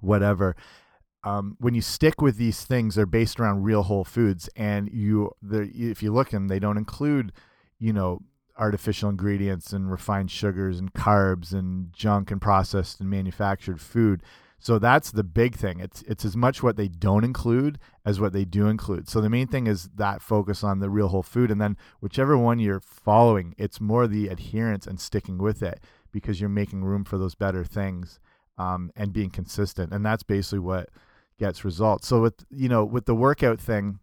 whatever 0.00 0.54
um, 1.24 1.56
when 1.58 1.74
you 1.74 1.80
stick 1.80 2.20
with 2.20 2.36
these 2.36 2.64
things 2.64 2.96
they're 2.96 3.06
based 3.06 3.40
around 3.40 3.62
real 3.62 3.84
whole 3.84 4.04
foods 4.04 4.50
and 4.56 4.90
you 4.92 5.30
if 5.50 6.02
you 6.02 6.12
look 6.12 6.30
them 6.30 6.48
they 6.48 6.58
don't 6.58 6.76
include 6.76 7.32
you 7.78 7.92
know 7.92 8.20
artificial 8.58 9.10
ingredients 9.10 9.72
and 9.72 9.90
refined 9.90 10.30
sugars 10.30 10.78
and 10.78 10.92
carbs 10.92 11.52
and 11.52 11.92
junk 11.92 12.30
and 12.30 12.40
processed 12.40 13.00
and 13.00 13.10
manufactured 13.10 13.80
food. 13.80 14.22
So 14.58 14.78
that's 14.78 15.10
the 15.10 15.22
big 15.22 15.54
thing. 15.54 15.80
It's 15.80 16.02
it's 16.02 16.24
as 16.24 16.36
much 16.36 16.62
what 16.62 16.76
they 16.76 16.88
don't 16.88 17.24
include 17.24 17.78
as 18.04 18.20
what 18.20 18.32
they 18.32 18.44
do 18.44 18.66
include. 18.68 19.08
So 19.08 19.20
the 19.20 19.30
main 19.30 19.46
thing 19.46 19.66
is 19.66 19.90
that 19.96 20.22
focus 20.22 20.64
on 20.64 20.80
the 20.80 20.90
real 20.90 21.08
whole 21.08 21.22
food 21.22 21.50
and 21.50 21.60
then 21.60 21.76
whichever 22.00 22.36
one 22.38 22.58
you're 22.58 22.80
following, 22.80 23.54
it's 23.58 23.80
more 23.80 24.06
the 24.06 24.28
adherence 24.28 24.86
and 24.86 24.98
sticking 24.98 25.38
with 25.38 25.62
it 25.62 25.80
because 26.10 26.40
you're 26.40 26.48
making 26.48 26.84
room 26.84 27.04
for 27.04 27.18
those 27.18 27.34
better 27.34 27.64
things 27.64 28.18
um, 28.58 28.90
and 28.96 29.12
being 29.12 29.30
consistent. 29.30 29.92
And 29.92 30.04
that's 30.04 30.22
basically 30.22 30.60
what 30.60 30.88
gets 31.38 31.64
results. 31.64 32.08
So 32.08 32.22
with 32.22 32.44
you 32.50 32.68
know, 32.68 32.84
with 32.84 33.04
the 33.04 33.14
workout 33.14 33.60
thing, 33.60 33.98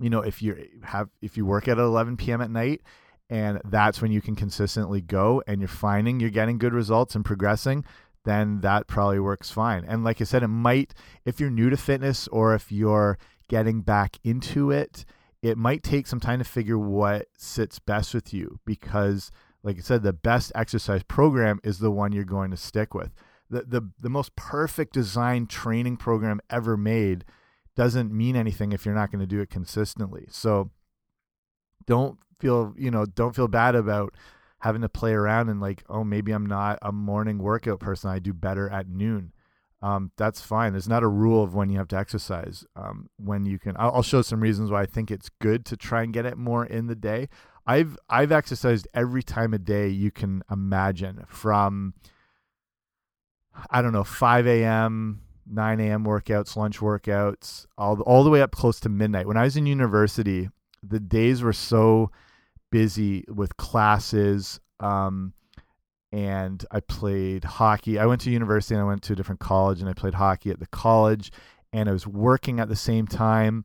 you 0.00 0.10
know, 0.10 0.20
if 0.20 0.42
you 0.42 0.68
have 0.82 1.10
if 1.20 1.36
you 1.36 1.44
work 1.44 1.68
at 1.68 1.78
11 1.78 2.16
p.m. 2.16 2.40
at 2.40 2.50
night 2.50 2.80
and 3.30 3.60
that's 3.64 4.02
when 4.02 4.12
you 4.12 4.20
can 4.20 4.34
consistently 4.34 5.00
go 5.00 5.42
and 5.46 5.60
you're 5.60 5.68
finding 5.68 6.20
you're 6.20 6.30
getting 6.30 6.58
good 6.58 6.74
results 6.74 7.14
and 7.14 7.24
progressing 7.24 7.84
then 8.24 8.60
that 8.60 8.86
probably 8.86 9.20
works 9.20 9.50
fine. 9.50 9.84
And 9.86 10.04
like 10.04 10.20
i 10.20 10.24
said 10.24 10.42
it 10.42 10.48
might 10.48 10.94
if 11.24 11.40
you're 11.40 11.50
new 11.50 11.70
to 11.70 11.76
fitness 11.76 12.28
or 12.28 12.54
if 12.54 12.72
you're 12.72 13.18
getting 13.48 13.82
back 13.82 14.18
into 14.24 14.70
it 14.70 15.04
it 15.42 15.58
might 15.58 15.82
take 15.82 16.06
some 16.06 16.20
time 16.20 16.38
to 16.38 16.44
figure 16.44 16.78
what 16.78 17.28
sits 17.36 17.78
best 17.78 18.14
with 18.14 18.32
you 18.32 18.58
because 18.64 19.30
like 19.62 19.76
i 19.76 19.80
said 19.80 20.02
the 20.02 20.12
best 20.12 20.50
exercise 20.54 21.02
program 21.02 21.60
is 21.62 21.78
the 21.78 21.90
one 21.90 22.12
you're 22.12 22.24
going 22.24 22.50
to 22.50 22.56
stick 22.56 22.94
with. 22.94 23.12
The 23.50 23.62
the, 23.62 23.90
the 24.00 24.10
most 24.10 24.34
perfect 24.36 24.94
design 24.94 25.46
training 25.46 25.98
program 25.98 26.40
ever 26.48 26.76
made 26.76 27.24
doesn't 27.76 28.12
mean 28.12 28.36
anything 28.36 28.72
if 28.72 28.86
you're 28.86 28.94
not 28.94 29.10
going 29.10 29.20
to 29.20 29.26
do 29.26 29.40
it 29.40 29.50
consistently. 29.50 30.26
So 30.30 30.70
don't 31.86 32.18
feel 32.38 32.74
you 32.76 32.90
know 32.90 33.04
don't 33.04 33.34
feel 33.34 33.48
bad 33.48 33.74
about 33.74 34.14
having 34.64 34.80
to 34.80 34.88
play 34.88 35.12
around 35.12 35.50
and 35.50 35.60
like 35.60 35.84
oh 35.90 36.02
maybe 36.02 36.32
i'm 36.32 36.46
not 36.46 36.78
a 36.80 36.90
morning 36.90 37.36
workout 37.36 37.80
person. 37.80 38.08
I 38.08 38.18
do 38.18 38.32
better 38.32 38.70
at 38.70 38.88
noon. 38.88 39.32
Um, 39.82 40.10
that's 40.16 40.40
fine. 40.40 40.72
There's 40.72 40.88
not 40.88 41.02
a 41.02 41.08
rule 41.08 41.44
of 41.44 41.54
when 41.54 41.68
you 41.68 41.76
have 41.76 41.88
to 41.88 41.98
exercise 41.98 42.64
um, 42.74 43.10
when 43.18 43.44
you 43.44 43.58
can 43.58 43.76
I'll, 43.78 43.96
I'll 43.96 44.02
show 44.02 44.22
some 44.22 44.40
reasons 44.40 44.70
why 44.70 44.80
i 44.80 44.86
think 44.86 45.10
it's 45.10 45.28
good 45.38 45.66
to 45.66 45.76
try 45.76 46.02
and 46.02 46.14
get 46.14 46.24
it 46.24 46.38
more 46.38 46.64
in 46.64 46.86
the 46.86 46.94
day. 46.94 47.28
I've 47.66 47.98
i've 48.08 48.32
exercised 48.32 48.88
every 48.94 49.22
time 49.22 49.52
of 49.52 49.66
day 49.66 49.88
you 49.88 50.10
can 50.10 50.42
imagine 50.50 51.24
from 51.28 51.92
i 53.70 53.82
don't 53.82 53.92
know 53.92 54.02
5 54.02 54.46
a.m 54.46 55.20
9 55.46 55.80
a.m 55.80 56.04
workouts 56.04 56.56
lunch 56.56 56.78
workouts 56.78 57.66
all, 57.76 58.00
all 58.00 58.24
the 58.24 58.30
way 58.30 58.40
up 58.40 58.52
close 58.52 58.80
to 58.80 58.88
midnight. 58.88 59.26
When 59.26 59.36
i 59.36 59.42
was 59.42 59.58
in 59.58 59.66
university 59.66 60.48
the 60.82 61.00
days 61.00 61.42
were 61.42 61.52
so 61.52 62.10
busy 62.74 63.22
with 63.28 63.56
classes 63.56 64.58
um, 64.80 65.32
and 66.10 66.66
I 66.72 66.80
played 66.80 67.44
hockey. 67.44 68.00
I 68.00 68.06
went 68.06 68.20
to 68.22 68.32
university 68.32 68.74
and 68.74 68.82
I 68.82 68.84
went 68.84 69.02
to 69.02 69.12
a 69.12 69.16
different 69.16 69.38
college 69.38 69.80
and 69.80 69.88
I 69.88 69.92
played 69.92 70.14
hockey 70.14 70.50
at 70.50 70.58
the 70.58 70.66
college 70.66 71.30
and 71.72 71.88
I 71.88 71.92
was 71.92 72.04
working 72.04 72.58
at 72.58 72.68
the 72.68 72.74
same 72.74 73.06
time 73.06 73.64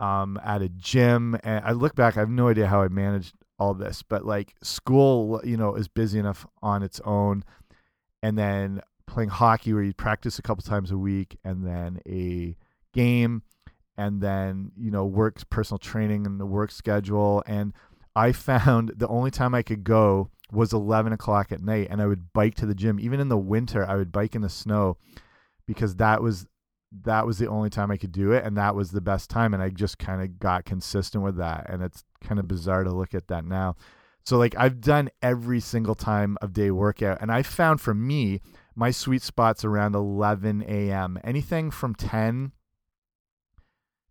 um, 0.00 0.36
at 0.44 0.62
a 0.62 0.68
gym. 0.68 1.38
And 1.44 1.64
I 1.64 1.70
look 1.70 1.94
back, 1.94 2.16
I 2.16 2.20
have 2.20 2.28
no 2.28 2.48
idea 2.48 2.66
how 2.66 2.82
I 2.82 2.88
managed 2.88 3.36
all 3.56 3.72
this, 3.72 4.02
but 4.02 4.26
like 4.26 4.56
school, 4.64 5.40
you 5.44 5.56
know, 5.56 5.76
is 5.76 5.86
busy 5.86 6.18
enough 6.18 6.44
on 6.60 6.82
its 6.82 7.00
own. 7.04 7.44
And 8.20 8.36
then 8.36 8.80
playing 9.06 9.28
hockey 9.28 9.72
where 9.72 9.84
you 9.84 9.94
practice 9.94 10.40
a 10.40 10.42
couple 10.42 10.64
times 10.64 10.90
a 10.90 10.98
week 10.98 11.38
and 11.44 11.64
then 11.64 12.00
a 12.04 12.56
game 12.92 13.44
and 13.96 14.20
then 14.20 14.72
you 14.76 14.90
know 14.90 15.04
work 15.04 15.38
personal 15.50 15.78
training 15.78 16.26
and 16.26 16.40
the 16.40 16.46
work 16.46 16.72
schedule 16.72 17.44
and 17.46 17.72
i 18.16 18.32
found 18.32 18.92
the 18.96 19.08
only 19.08 19.30
time 19.30 19.54
i 19.54 19.62
could 19.62 19.84
go 19.84 20.30
was 20.52 20.72
11 20.72 21.12
o'clock 21.12 21.52
at 21.52 21.62
night 21.62 21.88
and 21.90 22.00
i 22.00 22.06
would 22.06 22.32
bike 22.32 22.54
to 22.54 22.66
the 22.66 22.74
gym. 22.74 23.00
Even 23.00 23.20
in 23.20 23.28
the 23.28 23.36
winter 23.36 23.84
i 23.88 23.96
would 23.96 24.12
bike 24.12 24.34
in 24.34 24.42
the 24.42 24.48
snow 24.48 24.96
because 25.66 25.96
that 25.96 26.22
was 26.22 26.46
that 27.02 27.26
was 27.26 27.38
the 27.38 27.48
only 27.48 27.70
time 27.70 27.90
i 27.90 27.96
could 27.96 28.12
do 28.12 28.32
it 28.32 28.44
and 28.44 28.56
that 28.56 28.74
was 28.74 28.90
the 28.90 29.00
best 29.00 29.28
time 29.30 29.52
and 29.52 29.62
i 29.62 29.68
just 29.68 29.98
kind 29.98 30.22
of 30.22 30.38
got 30.38 30.64
consistent 30.64 31.24
with 31.24 31.36
that 31.36 31.66
and 31.68 31.82
it's 31.82 32.04
kind 32.20 32.38
of 32.38 32.46
bizarre 32.46 32.84
to 32.84 32.92
look 32.92 33.14
at 33.14 33.28
that 33.28 33.44
now. 33.44 33.76
So 34.24 34.38
like 34.38 34.54
i've 34.56 34.80
done 34.80 35.10
every 35.20 35.60
single 35.60 35.94
time 35.94 36.38
of 36.40 36.52
day 36.52 36.70
workout 36.70 37.18
and 37.20 37.32
i 37.32 37.42
found 37.42 37.80
for 37.80 37.94
me 37.94 38.40
my 38.74 38.90
sweet 38.90 39.22
spot's 39.22 39.64
around 39.64 39.94
11 39.94 40.64
a.m 40.66 41.18
anything 41.24 41.70
from 41.70 41.94
10 41.94 42.52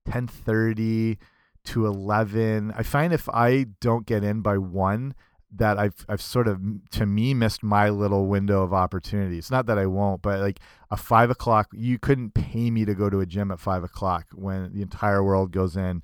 10:30 0.07 1.17
to 1.65 1.85
11. 1.85 2.73
I 2.75 2.83
find 2.83 3.13
if 3.13 3.27
I 3.29 3.65
don't 3.81 4.05
get 4.05 4.23
in 4.23 4.41
by 4.41 4.57
1 4.57 5.15
that 5.55 5.77
I've 5.77 6.03
I've 6.09 6.21
sort 6.21 6.47
of 6.47 6.59
to 6.91 7.05
me 7.05 7.33
missed 7.35 7.61
my 7.63 7.89
little 7.89 8.25
window 8.27 8.63
of 8.63 8.73
opportunity. 8.73 9.37
It's 9.37 9.51
not 9.51 9.67
that 9.67 9.77
I 9.77 9.85
won't, 9.85 10.21
but 10.23 10.39
like 10.39 10.59
a 10.89 10.97
five 10.97 11.29
o'clock, 11.29 11.69
you 11.73 11.99
couldn't 11.99 12.33
pay 12.33 12.71
me 12.71 12.85
to 12.85 12.95
go 12.95 13.09
to 13.09 13.19
a 13.19 13.25
gym 13.27 13.51
at 13.51 13.59
five 13.59 13.83
o'clock 13.83 14.25
when 14.33 14.73
the 14.73 14.81
entire 14.81 15.23
world 15.23 15.51
goes 15.51 15.77
in. 15.77 16.01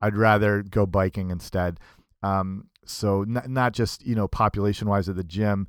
I'd 0.00 0.16
rather 0.16 0.62
go 0.62 0.86
biking 0.86 1.30
instead. 1.30 1.80
Um, 2.22 2.68
so 2.84 3.24
not 3.26 3.48
not 3.50 3.72
just 3.72 4.06
you 4.06 4.14
know 4.14 4.28
population 4.28 4.88
wise 4.88 5.08
at 5.08 5.16
the 5.16 5.24
gym. 5.24 5.66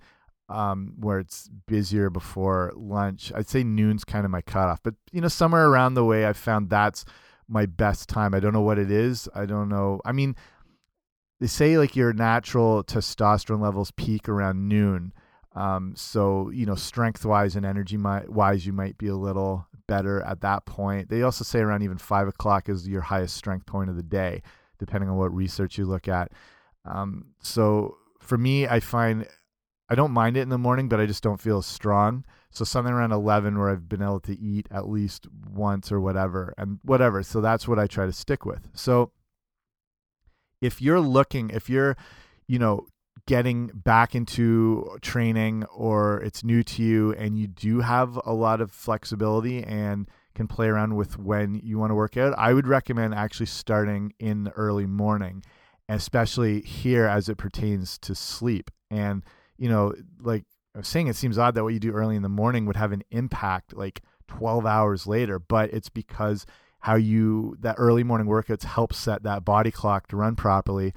um, 0.50 0.94
where 1.00 1.20
it's 1.20 1.50
busier 1.68 2.10
before 2.10 2.72
lunch. 2.76 3.32
I'd 3.36 3.48
say 3.50 3.64
noon's 3.64 4.04
kind 4.04 4.26
of 4.26 4.32
my 4.32 4.42
cutoff, 4.42 4.82
but 4.84 4.96
you 5.12 5.22
know, 5.22 5.28
somewhere 5.28 5.68
around 5.68 5.94
the 5.96 6.06
way, 6.06 6.26
I've 6.26 6.38
found 6.38 6.70
that's 6.70 7.06
my 7.54 7.66
best 7.66 8.10
time. 8.10 8.34
I 8.34 8.40
don't 8.40 8.54
know 8.54 8.62
what 8.62 8.80
it 8.80 8.92
is. 8.92 9.30
I 9.34 9.46
don't 9.46 9.70
know. 9.70 10.02
I 10.04 10.12
mean, 10.12 10.36
they 11.40 11.48
say 11.48 11.78
like 11.78 11.96
your 11.96 12.12
natural 12.14 12.84
testosterone 12.84 13.62
levels 13.62 13.92
peak 13.92 14.28
around 14.28 14.68
noon. 14.68 15.14
Um, 15.56 15.94
so 15.96 16.50
you 16.50 16.66
know, 16.66 16.76
strength 16.76 17.24
wise 17.24 17.56
and 17.56 17.66
energy 17.66 17.98
wise, 17.98 18.66
you 18.66 18.74
might 18.74 18.98
be 18.98 19.08
a 19.08 19.16
little 19.16 19.68
better 19.88 20.22
at 20.24 20.42
that 20.42 20.66
point. 20.66 21.10
They 21.10 21.22
also 21.22 21.44
say 21.44 21.60
around 21.60 21.84
even 21.84 21.98
five 21.98 22.28
o'clock 22.28 22.70
is 22.70 22.88
your 22.88 23.02
highest 23.02 23.38
strength 23.38 23.66
point 23.68 23.90
of 23.90 23.96
the 23.96 24.04
day, 24.04 24.42
depending 24.80 25.10
on 25.10 25.18
what 25.18 25.34
research 25.34 25.78
you 25.78 25.86
look 25.86 26.08
at. 26.08 26.32
Um, 26.86 27.28
so 27.40 27.98
for 28.20 28.38
me, 28.38 28.68
I 28.68 28.80
find 28.80 29.28
I 29.90 29.96
don't 29.96 30.12
mind 30.12 30.38
it 30.38 30.42
in 30.42 30.50
the 30.50 30.58
morning, 30.58 30.90
but 30.90 31.00
I 31.00 31.06
just 31.06 31.24
don't 31.24 31.40
feel 31.40 31.62
strong. 31.62 32.26
So 32.54 32.64
something 32.64 32.94
around 32.94 33.12
11 33.12 33.58
where 33.58 33.70
I've 33.70 33.90
been 33.90 34.04
able 34.04 34.20
to 34.22 34.40
eat 34.40 34.68
at 34.70 34.88
least 34.88 35.28
once 35.52 35.92
or 35.92 36.00
whatever 36.00 36.54
and 36.58 36.80
whatever. 36.84 37.24
So 37.24 37.42
that's 37.42 37.68
what 37.68 37.80
I 37.80 37.88
try 37.88 38.06
to 38.06 38.14
stick 38.14 38.46
with. 38.46 38.70
So 38.74 39.12
if 40.62 40.82
you're 40.82 41.02
looking, 41.02 41.50
if 41.50 41.70
you're, 41.70 41.98
you 42.48 42.60
know, 42.60 42.88
getting 43.26 43.72
back 43.74 44.16
into 44.16 44.98
training 45.02 45.64
or 45.66 46.22
it's 46.22 46.44
new 46.44 46.62
to 46.64 46.84
you 46.84 47.14
and 47.14 47.38
you 47.38 47.48
do 47.48 47.82
have 47.82 48.20
a 48.26 48.34
lot 48.34 48.62
of 48.62 48.72
flexibility 48.72 49.64
and 49.64 50.08
can 50.36 50.48
play 50.48 50.68
around 50.68 50.96
with 50.96 51.18
when 51.18 51.56
you 51.56 51.80
want 51.80 51.90
to 51.90 51.96
work 51.96 52.18
out, 52.18 52.34
I 52.38 52.54
would 52.54 52.68
recommend 52.68 53.16
actually 53.16 53.46
starting 53.48 54.14
in 54.20 54.44
the 54.44 54.52
early 54.52 54.86
morning, 54.86 55.44
especially 55.90 56.62
here 56.62 57.06
as 57.06 57.30
it 57.30 57.38
pertains 57.38 57.98
to 58.00 58.14
sleep. 58.14 58.70
And, 58.92 59.24
you 59.58 59.70
know, 59.70 59.94
like 60.20 60.44
I 60.76 60.80
was 60.80 60.88
saying, 60.88 61.08
it 61.08 61.16
seems 61.16 61.38
odd 61.38 61.56
that 61.56 61.64
what 61.64 61.74
you 61.74 61.80
do 61.80 61.92
early 61.92 62.16
in 62.16 62.24
the 62.24 62.30
morning 62.30 62.66
would 62.66 62.76
have 62.76 62.92
an 62.92 63.04
impact 63.12 63.76
like 63.76 64.02
12 64.28 64.66
hours 64.66 65.06
later, 65.06 65.38
but 65.38 65.72
it's 65.72 65.90
because 65.90 66.46
how 66.80 66.96
you, 66.96 67.56
that 67.60 67.76
early 67.78 68.04
morning 68.04 68.28
workouts 68.28 68.64
help 68.64 68.94
set 68.94 69.24
that 69.24 69.46
body 69.46 69.72
clock 69.72 70.08
to 70.08 70.18
run 70.18 70.36
properly 70.36 70.94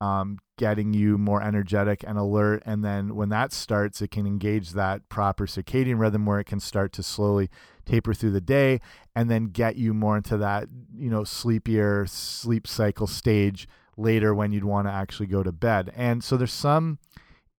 um, 0.00 0.38
getting 0.56 0.92
you 0.92 1.18
more 1.18 1.42
energetic 1.42 2.04
and 2.06 2.18
alert. 2.18 2.62
And 2.66 2.84
then 2.84 3.14
when 3.14 3.30
that 3.30 3.52
starts, 3.52 4.02
it 4.02 4.10
can 4.10 4.26
engage 4.26 4.70
that 4.72 5.08
proper 5.08 5.46
circadian 5.46 5.98
rhythm 5.98 6.26
where 6.26 6.40
it 6.40 6.44
can 6.44 6.60
start 6.60 6.92
to 6.94 7.02
slowly 7.02 7.48
taper 7.84 8.14
through 8.14 8.32
the 8.32 8.40
day 8.40 8.80
and 9.16 9.30
then 9.30 9.46
get 9.46 9.76
you 9.76 9.94
more 9.94 10.16
into 10.16 10.36
that, 10.38 10.68
you 10.96 11.10
know, 11.10 11.24
sleepier 11.24 12.06
sleep 12.06 12.66
cycle 12.66 13.06
stage 13.06 13.66
later 13.96 14.34
when 14.34 14.52
you'd 14.52 14.64
want 14.64 14.86
to 14.86 14.92
actually 14.92 15.26
go 15.26 15.42
to 15.42 15.52
bed. 15.52 15.92
And 15.96 16.22
so 16.22 16.36
there's 16.36 16.52
some 16.52 16.98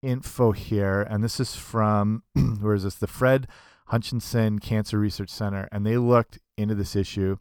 info 0.02 0.52
here, 0.52 1.02
and 1.02 1.24
this 1.24 1.40
is 1.40 1.56
from, 1.56 2.24
where 2.60 2.76
is 2.76 2.84
this? 2.84 2.96
The 2.96 3.08
Fred 3.08 3.48
Hutchinson 3.88 4.60
Cancer 4.60 5.00
Research 5.00 5.30
Center, 5.30 5.68
and 5.72 5.86
they 5.86 5.98
looked 5.98 6.40
into 6.58 6.76
this 6.76 6.96
issue 6.96 7.38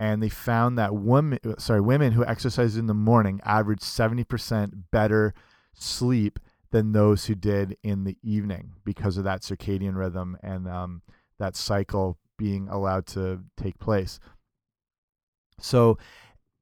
and 0.00 0.22
they 0.22 0.28
found 0.28 0.76
that 0.78 0.94
women 0.94 1.38
sorry 1.58 1.80
women 1.80 2.12
who 2.12 2.24
exercise 2.24 2.76
in 2.76 2.86
the 2.86 2.94
morning 2.94 3.40
average 3.44 3.80
70% 3.80 4.84
better 4.90 5.34
sleep 5.72 6.38
than 6.70 6.92
those 6.92 7.26
who 7.26 7.34
did 7.34 7.76
in 7.82 8.04
the 8.04 8.18
evening 8.22 8.72
because 8.84 9.16
of 9.16 9.24
that 9.24 9.42
circadian 9.42 9.96
rhythm 9.96 10.36
and 10.42 10.68
um, 10.68 11.02
that 11.38 11.54
cycle 11.54 12.18
being 12.36 12.68
allowed 12.68 13.06
to 13.06 13.40
take 13.56 13.78
place 13.78 14.18
so 15.60 15.96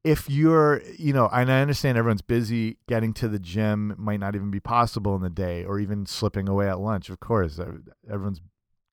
if 0.03 0.29
you're 0.29 0.81
you 0.97 1.13
know 1.13 1.29
and 1.31 1.51
i 1.51 1.61
understand 1.61 1.97
everyone's 1.97 2.21
busy 2.21 2.77
getting 2.87 3.13
to 3.13 3.27
the 3.27 3.39
gym 3.39 3.95
might 3.97 4.19
not 4.19 4.35
even 4.35 4.51
be 4.51 4.59
possible 4.59 5.15
in 5.15 5.21
the 5.21 5.29
day 5.29 5.63
or 5.63 5.79
even 5.79 6.05
slipping 6.05 6.49
away 6.49 6.67
at 6.67 6.79
lunch 6.79 7.09
of 7.09 7.19
course 7.19 7.57
uh, 7.59 7.71
everyone's 8.09 8.41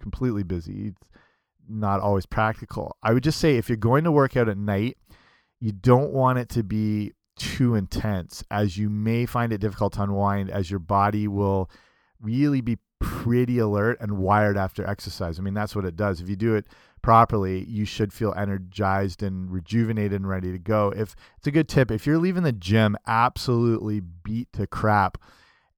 completely 0.00 0.42
busy 0.42 0.88
it's, 0.88 1.10
not 1.70 2.00
always 2.00 2.26
practical. 2.26 2.96
I 3.02 3.12
would 3.12 3.22
just 3.22 3.38
say 3.38 3.56
if 3.56 3.68
you're 3.68 3.76
going 3.76 4.04
to 4.04 4.12
work 4.12 4.36
out 4.36 4.48
at 4.48 4.58
night, 4.58 4.98
you 5.60 5.72
don't 5.72 6.12
want 6.12 6.38
it 6.38 6.48
to 6.50 6.62
be 6.62 7.12
too 7.36 7.74
intense 7.74 8.44
as 8.50 8.76
you 8.76 8.90
may 8.90 9.24
find 9.24 9.52
it 9.52 9.60
difficult 9.60 9.94
to 9.94 10.02
unwind 10.02 10.50
as 10.50 10.70
your 10.70 10.80
body 10.80 11.26
will 11.26 11.70
really 12.20 12.60
be 12.60 12.76
pretty 13.00 13.58
alert 13.58 13.98
and 14.00 14.18
wired 14.18 14.56
after 14.56 14.86
exercise. 14.86 15.38
I 15.38 15.42
mean, 15.42 15.54
that's 15.54 15.74
what 15.74 15.84
it 15.84 15.96
does. 15.96 16.20
If 16.20 16.28
you 16.28 16.36
do 16.36 16.54
it 16.54 16.66
properly, 17.02 17.64
you 17.64 17.84
should 17.84 18.12
feel 18.12 18.34
energized 18.36 19.22
and 19.22 19.50
rejuvenated 19.50 20.12
and 20.12 20.28
ready 20.28 20.52
to 20.52 20.58
go. 20.58 20.92
If 20.94 21.16
it's 21.38 21.46
a 21.46 21.50
good 21.50 21.68
tip, 21.68 21.90
if 21.90 22.06
you're 22.06 22.18
leaving 22.18 22.42
the 22.42 22.52
gym 22.52 22.96
absolutely 23.06 24.00
beat 24.00 24.52
to 24.52 24.66
crap 24.66 25.18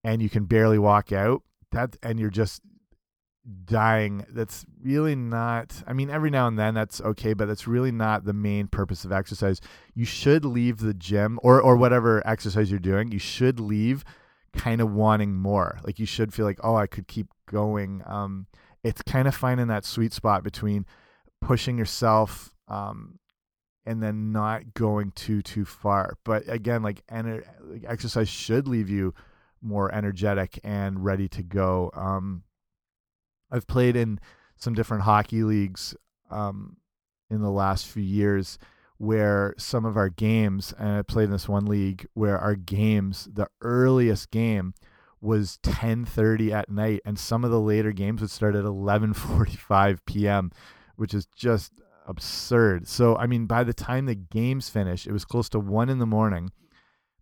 and 0.04 0.20
you 0.20 0.28
can 0.28 0.44
barely 0.44 0.78
walk 0.78 1.12
out, 1.12 1.42
that 1.70 1.96
and 2.02 2.20
you're 2.20 2.30
just 2.30 2.62
dying 3.64 4.24
that's 4.28 4.64
really 4.84 5.16
not 5.16 5.82
i 5.88 5.92
mean 5.92 6.08
every 6.08 6.30
now 6.30 6.46
and 6.46 6.56
then 6.56 6.74
that's 6.74 7.00
okay 7.00 7.32
but 7.32 7.46
that's 7.46 7.66
really 7.66 7.90
not 7.90 8.24
the 8.24 8.32
main 8.32 8.68
purpose 8.68 9.04
of 9.04 9.10
exercise 9.10 9.60
you 9.94 10.04
should 10.04 10.44
leave 10.44 10.78
the 10.78 10.94
gym 10.94 11.40
or 11.42 11.60
or 11.60 11.76
whatever 11.76 12.24
exercise 12.24 12.70
you're 12.70 12.78
doing 12.78 13.10
you 13.10 13.18
should 13.18 13.58
leave 13.58 14.04
kind 14.56 14.80
of 14.80 14.92
wanting 14.92 15.34
more. 15.34 15.78
Like 15.84 15.98
you 15.98 16.06
should 16.06 16.32
feel 16.34 16.44
like 16.44 16.60
oh 16.62 16.76
i 16.76 16.86
could 16.86 17.08
keep 17.08 17.28
going. 17.50 18.02
Um 18.06 18.46
it's 18.84 19.02
kind 19.02 19.28
of 19.28 19.34
finding 19.34 19.68
that 19.68 19.84
sweet 19.84 20.12
spot 20.12 20.42
between 20.42 20.86
pushing 21.40 21.78
yourself 21.78 22.52
um 22.68 23.18
and 23.84 24.02
then 24.02 24.30
not 24.32 24.74
going 24.74 25.12
too 25.12 25.42
too 25.42 25.64
far. 25.64 26.16
But 26.24 26.48
again 26.48 26.82
like, 26.82 27.06
ener 27.06 27.44
like 27.60 27.84
exercise 27.86 28.28
should 28.28 28.68
leave 28.68 28.90
you 28.90 29.14
more 29.60 29.94
energetic 29.94 30.58
and 30.64 31.04
ready 31.04 31.28
to 31.28 31.42
go. 31.42 31.90
Um 31.94 32.44
I've 33.50 33.66
played 33.66 33.96
in 33.96 34.18
some 34.56 34.74
different 34.74 35.02
hockey 35.02 35.44
leagues 35.44 35.94
um, 36.30 36.78
in 37.30 37.42
the 37.42 37.50
last 37.50 37.86
few 37.86 38.02
years 38.02 38.58
where 39.02 39.52
some 39.58 39.84
of 39.84 39.96
our 39.96 40.08
games, 40.08 40.72
and 40.78 40.98
I 40.98 41.02
played 41.02 41.24
in 41.24 41.32
this 41.32 41.48
one 41.48 41.66
league 41.66 42.06
where 42.14 42.38
our 42.38 42.54
games, 42.54 43.28
the 43.32 43.48
earliest 43.60 44.30
game 44.30 44.74
was 45.20 45.58
10:30 45.64 46.52
at 46.52 46.70
night, 46.70 47.00
and 47.04 47.18
some 47.18 47.42
of 47.42 47.50
the 47.50 47.60
later 47.60 47.90
games 47.90 48.20
would 48.20 48.30
start 48.30 48.54
at 48.54 48.64
11:45 48.64 49.98
p.m., 50.06 50.52
which 50.94 51.14
is 51.14 51.26
just 51.26 51.72
absurd. 52.06 52.86
So, 52.86 53.16
I 53.16 53.26
mean, 53.26 53.46
by 53.46 53.64
the 53.64 53.74
time 53.74 54.06
the 54.06 54.14
games 54.14 54.68
finished, 54.68 55.08
it 55.08 55.12
was 55.12 55.24
close 55.24 55.48
to 55.48 55.58
one 55.58 55.88
in 55.88 55.98
the 55.98 56.06
morning. 56.06 56.52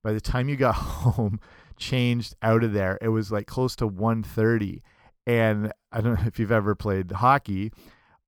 By 0.03 0.13
the 0.13 0.21
time 0.21 0.51
you 0.51 0.57
got 0.57 0.75
home, 0.75 1.41
changed 1.79 2.35
out 2.43 2.63
of 2.63 2.75
there, 2.75 2.99
it 3.01 3.09
was 3.09 3.33
like 3.33 3.47
close 3.47 3.75
to 3.77 3.89
1:30 3.89 4.83
and 5.27 5.73
I 5.93 6.03
don't 6.03 6.21
know 6.21 6.27
if 6.27 6.39
you've 6.39 6.53
ever 6.53 6.75
played 6.75 7.11
hockey 7.11 7.73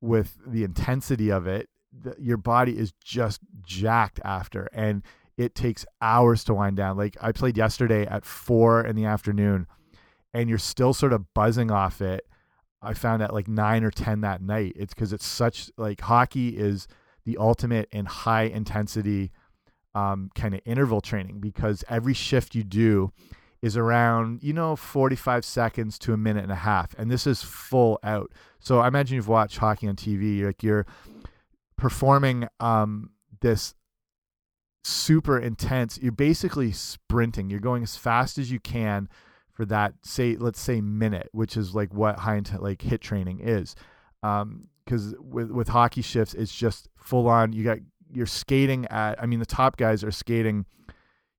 with 0.00 0.38
the 0.46 0.64
intensity 0.64 1.30
of 1.30 1.46
it, 1.46 1.68
the, 2.02 2.14
your 2.18 2.36
body 2.36 2.78
is 2.78 2.92
just 3.04 3.40
jacked 3.62 4.20
after. 4.24 4.68
And 4.72 5.02
it 5.36 5.54
takes 5.54 5.86
hours 6.00 6.44
to 6.44 6.54
wind 6.54 6.76
down. 6.76 6.96
Like 6.96 7.16
I 7.20 7.32
played 7.32 7.56
yesterday 7.56 8.06
at 8.06 8.24
four 8.24 8.84
in 8.84 8.96
the 8.96 9.04
afternoon, 9.04 9.66
and 10.34 10.48
you're 10.48 10.58
still 10.58 10.92
sort 10.92 11.12
of 11.12 11.32
buzzing 11.34 11.70
off 11.70 12.00
it. 12.00 12.26
I 12.80 12.94
found 12.94 13.22
at 13.22 13.32
like 13.32 13.48
nine 13.48 13.84
or 13.84 13.90
10 13.90 14.22
that 14.22 14.42
night. 14.42 14.72
It's 14.76 14.92
because 14.92 15.12
it's 15.12 15.26
such 15.26 15.70
like 15.76 16.00
hockey 16.00 16.50
is 16.50 16.88
the 17.24 17.36
ultimate 17.38 17.88
in 17.92 18.06
high 18.06 18.44
intensity 18.44 19.30
um, 19.94 20.30
kind 20.34 20.54
of 20.54 20.60
interval 20.64 21.00
training 21.00 21.38
because 21.38 21.84
every 21.88 22.14
shift 22.14 22.54
you 22.54 22.64
do 22.64 23.12
is 23.60 23.76
around, 23.76 24.42
you 24.42 24.52
know, 24.52 24.74
45 24.74 25.44
seconds 25.44 25.98
to 26.00 26.12
a 26.12 26.16
minute 26.16 26.42
and 26.42 26.50
a 26.50 26.56
half. 26.56 26.94
And 26.98 27.10
this 27.10 27.26
is 27.26 27.42
full 27.42 28.00
out. 28.02 28.32
So 28.58 28.80
I 28.80 28.88
imagine 28.88 29.14
you've 29.14 29.28
watched 29.28 29.58
hockey 29.58 29.86
on 29.86 29.94
TV. 29.94 30.44
Like 30.44 30.62
you're 30.62 30.86
performing 31.82 32.46
um, 32.60 33.10
this 33.40 33.74
super 34.84 35.36
intense, 35.36 35.98
you're 36.00 36.12
basically 36.12 36.70
sprinting. 36.70 37.50
You're 37.50 37.58
going 37.58 37.82
as 37.82 37.96
fast 37.96 38.38
as 38.38 38.52
you 38.52 38.60
can 38.60 39.08
for 39.50 39.64
that, 39.64 39.94
say, 40.04 40.36
let's 40.36 40.60
say 40.60 40.80
minute, 40.80 41.28
which 41.32 41.56
is 41.56 41.74
like 41.74 41.92
what 41.92 42.20
high 42.20 42.36
intent, 42.36 42.62
like 42.62 42.78
HIIT 42.78 43.00
training 43.00 43.40
is. 43.40 43.74
Um, 44.22 44.68
because 44.84 45.14
with 45.18 45.50
with 45.50 45.68
hockey 45.68 46.02
shifts, 46.02 46.34
it's 46.34 46.54
just 46.54 46.88
full 46.96 47.28
on. 47.28 47.52
You 47.52 47.64
got 47.64 47.78
you're 48.12 48.26
skating 48.26 48.86
at. 48.86 49.20
I 49.20 49.26
mean, 49.26 49.40
the 49.40 49.46
top 49.46 49.76
guys 49.76 50.04
are 50.04 50.12
skating 50.12 50.66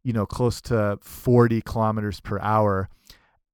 you 0.04 0.12
know, 0.12 0.26
close 0.26 0.60
to 0.60 0.98
40 1.02 1.62
kilometers 1.62 2.20
per 2.20 2.38
hour 2.40 2.90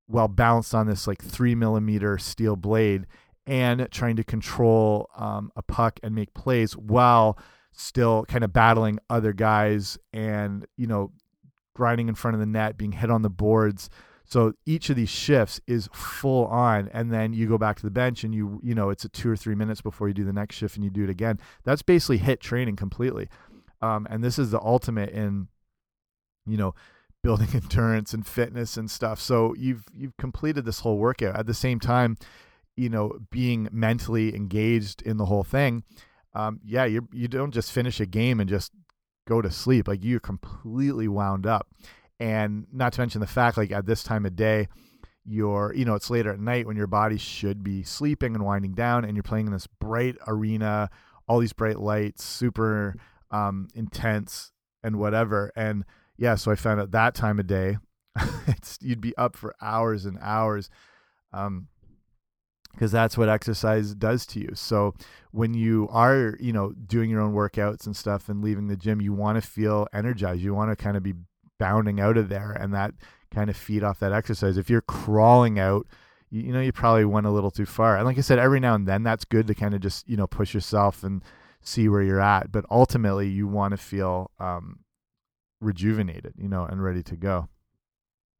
while 0.07 0.27
balanced 0.27 0.73
on 0.73 0.87
this 0.87 1.05
like 1.05 1.21
three 1.21 1.53
millimeter 1.53 2.17
steel 2.17 2.55
blade 2.55 3.05
and 3.49 3.87
trying 3.91 4.15
to 4.15 4.23
control 4.23 5.09
um, 5.17 5.51
a 5.55 5.61
puck 5.61 5.99
and 6.03 6.13
make 6.13 6.33
plays 6.33 6.77
while 6.77 7.37
still 7.71 8.25
kind 8.25 8.43
of 8.43 8.53
battling 8.53 8.99
other 9.09 9.33
guys 9.33 9.97
and, 10.13 10.65
you 10.77 10.87
know, 10.87 11.11
grinding 11.75 12.07
in 12.07 12.15
front 12.15 12.35
of 12.35 12.39
the 12.39 12.45
net, 12.45 12.77
being 12.77 12.91
hit 12.91 13.09
on 13.09 13.21
the 13.21 13.29
boards. 13.29 13.89
So 14.25 14.53
each 14.65 14.89
of 14.89 14.95
these 14.95 15.09
shifts 15.09 15.59
is 15.65 15.89
full 15.91 16.45
on, 16.45 16.89
and 16.93 17.11
then 17.11 17.33
you 17.33 17.47
go 17.47 17.57
back 17.57 17.77
to 17.77 17.83
the 17.83 17.89
bench 17.89 18.23
and 18.23 18.35
you 18.35 18.59
you 18.61 18.75
know 18.75 18.91
it's 18.91 19.03
a 19.03 19.09
two 19.09 19.27
or 19.27 19.35
three 19.35 19.55
minutes 19.55 19.81
before 19.81 20.07
you 20.07 20.13
do 20.13 20.23
the 20.23 20.31
next 20.31 20.55
shift 20.55 20.75
and 20.75 20.83
you 20.83 20.91
do 20.91 21.03
it 21.03 21.09
again. 21.09 21.39
That's 21.63 21.81
basically 21.81 22.19
HIIT 22.19 22.39
training 22.39 22.75
completely, 22.75 23.27
um, 23.81 24.05
and 24.07 24.23
this 24.23 24.37
is 24.37 24.51
the 24.51 24.61
ultimate 24.61 25.09
in 25.09 25.47
you 26.49 26.57
know, 26.57 26.75
building 27.23 27.49
endurance 27.53 28.13
and 28.13 28.25
fitness 28.25 28.77
and 28.77 28.89
stuff. 28.89 29.19
So 29.19 29.53
you've 29.55 29.85
you've 29.93 30.15
completed 30.17 30.65
this 30.65 30.81
whole 30.81 30.97
workout 30.97 31.35
at 31.35 31.45
the 31.45 31.53
same 31.53 31.79
time, 31.79 32.17
you 32.79 32.89
know, 32.89 33.19
being 33.29 33.67
mentally 33.71 34.33
engaged 34.33 35.01
in 35.01 35.17
the 35.17 35.25
whole 35.25 35.43
thing. 35.43 35.83
Um, 36.33 36.61
yeah, 36.63 36.85
you 36.85 37.09
you 37.11 37.27
don't 37.27 37.53
just 37.53 37.71
finish 37.71 37.99
a 37.99 38.05
game 38.05 38.39
and 38.39 38.49
just 38.49 38.71
go 39.27 39.41
to 39.41 39.51
sleep. 39.51 39.87
Like 39.87 40.03
you're 40.03 40.21
completely 40.21 41.07
wound 41.07 41.45
up, 41.45 41.67
and 42.19 42.67
not 42.71 42.93
to 42.93 43.01
mention 43.01 43.19
the 43.19 43.27
fact, 43.27 43.57
like 43.57 43.71
at 43.71 43.85
this 43.85 44.01
time 44.01 44.25
of 44.25 44.35
day, 44.37 44.69
you're 45.25 45.73
you 45.75 45.83
know 45.83 45.95
it's 45.95 46.09
later 46.09 46.31
at 46.31 46.39
night 46.39 46.65
when 46.67 46.77
your 46.77 46.87
body 46.87 47.17
should 47.17 47.63
be 47.63 47.83
sleeping 47.83 48.33
and 48.33 48.45
winding 48.45 48.73
down, 48.73 49.03
and 49.03 49.15
you're 49.15 49.23
playing 49.23 49.47
in 49.47 49.53
this 49.53 49.67
bright 49.67 50.15
arena, 50.25 50.89
all 51.27 51.39
these 51.39 51.53
bright 51.53 51.79
lights, 51.79 52.23
super 52.23 52.95
um, 53.29 53.67
intense 53.75 54.53
and 54.83 54.95
whatever, 54.95 55.51
and 55.57 55.83
yeah, 56.17 56.35
so 56.35 56.49
I 56.51 56.55
found 56.55 56.79
at 56.79 56.91
that 56.91 57.13
time 57.13 57.39
of 57.39 57.47
day, 57.47 57.77
it's 58.47 58.77
you'd 58.81 59.01
be 59.01 59.15
up 59.17 59.35
for 59.35 59.53
hours 59.61 60.05
and 60.05 60.17
hours, 60.21 60.69
um, 61.33 61.67
because 62.71 62.91
that's 62.91 63.17
what 63.17 63.29
exercise 63.29 63.93
does 63.93 64.25
to 64.27 64.39
you. 64.39 64.51
So 64.53 64.93
when 65.31 65.53
you 65.53 65.87
are, 65.91 66.37
you 66.39 66.53
know, 66.53 66.71
doing 66.71 67.09
your 67.09 67.21
own 67.21 67.33
workouts 67.33 67.85
and 67.85 67.95
stuff 67.95 68.29
and 68.29 68.43
leaving 68.43 68.67
the 68.67 68.77
gym, 68.77 69.01
you 69.01 69.13
want 69.13 69.41
to 69.41 69.47
feel 69.47 69.87
energized. 69.93 70.41
You 70.41 70.53
want 70.53 70.71
to 70.71 70.75
kind 70.81 70.95
of 70.95 71.03
be 71.03 71.13
bounding 71.59 71.99
out 71.99 72.17
of 72.17 72.29
there, 72.29 72.51
and 72.51 72.73
that 72.73 72.93
kind 73.31 73.49
of 73.49 73.57
feed 73.57 73.83
off 73.83 73.99
that 73.99 74.13
exercise. 74.13 74.57
If 74.57 74.69
you're 74.69 74.81
crawling 74.81 75.59
out, 75.59 75.87
you, 76.29 76.41
you 76.43 76.53
know, 76.53 76.61
you 76.61 76.71
probably 76.71 77.05
went 77.05 77.27
a 77.27 77.31
little 77.31 77.51
too 77.51 77.65
far. 77.65 77.97
And 77.97 78.05
like 78.05 78.17
I 78.17 78.21
said, 78.21 78.39
every 78.39 78.59
now 78.59 78.75
and 78.75 78.87
then 78.87 79.03
that's 79.03 79.25
good 79.25 79.47
to 79.47 79.55
kind 79.55 79.73
of 79.73 79.81
just, 79.81 80.07
you 80.07 80.17
know, 80.17 80.27
push 80.27 80.53
yourself 80.53 81.03
and 81.03 81.23
see 81.61 81.89
where 81.89 82.01
you're 82.01 82.21
at. 82.21 82.51
But 82.51 82.65
ultimately, 82.71 83.27
you 83.27 83.47
want 83.47 83.71
to 83.71 83.77
feel 83.77 84.31
um, 84.39 84.79
rejuvenated, 85.59 86.33
you 86.37 86.47
know, 86.47 86.63
and 86.63 86.83
ready 86.83 87.03
to 87.03 87.15
go. 87.15 87.49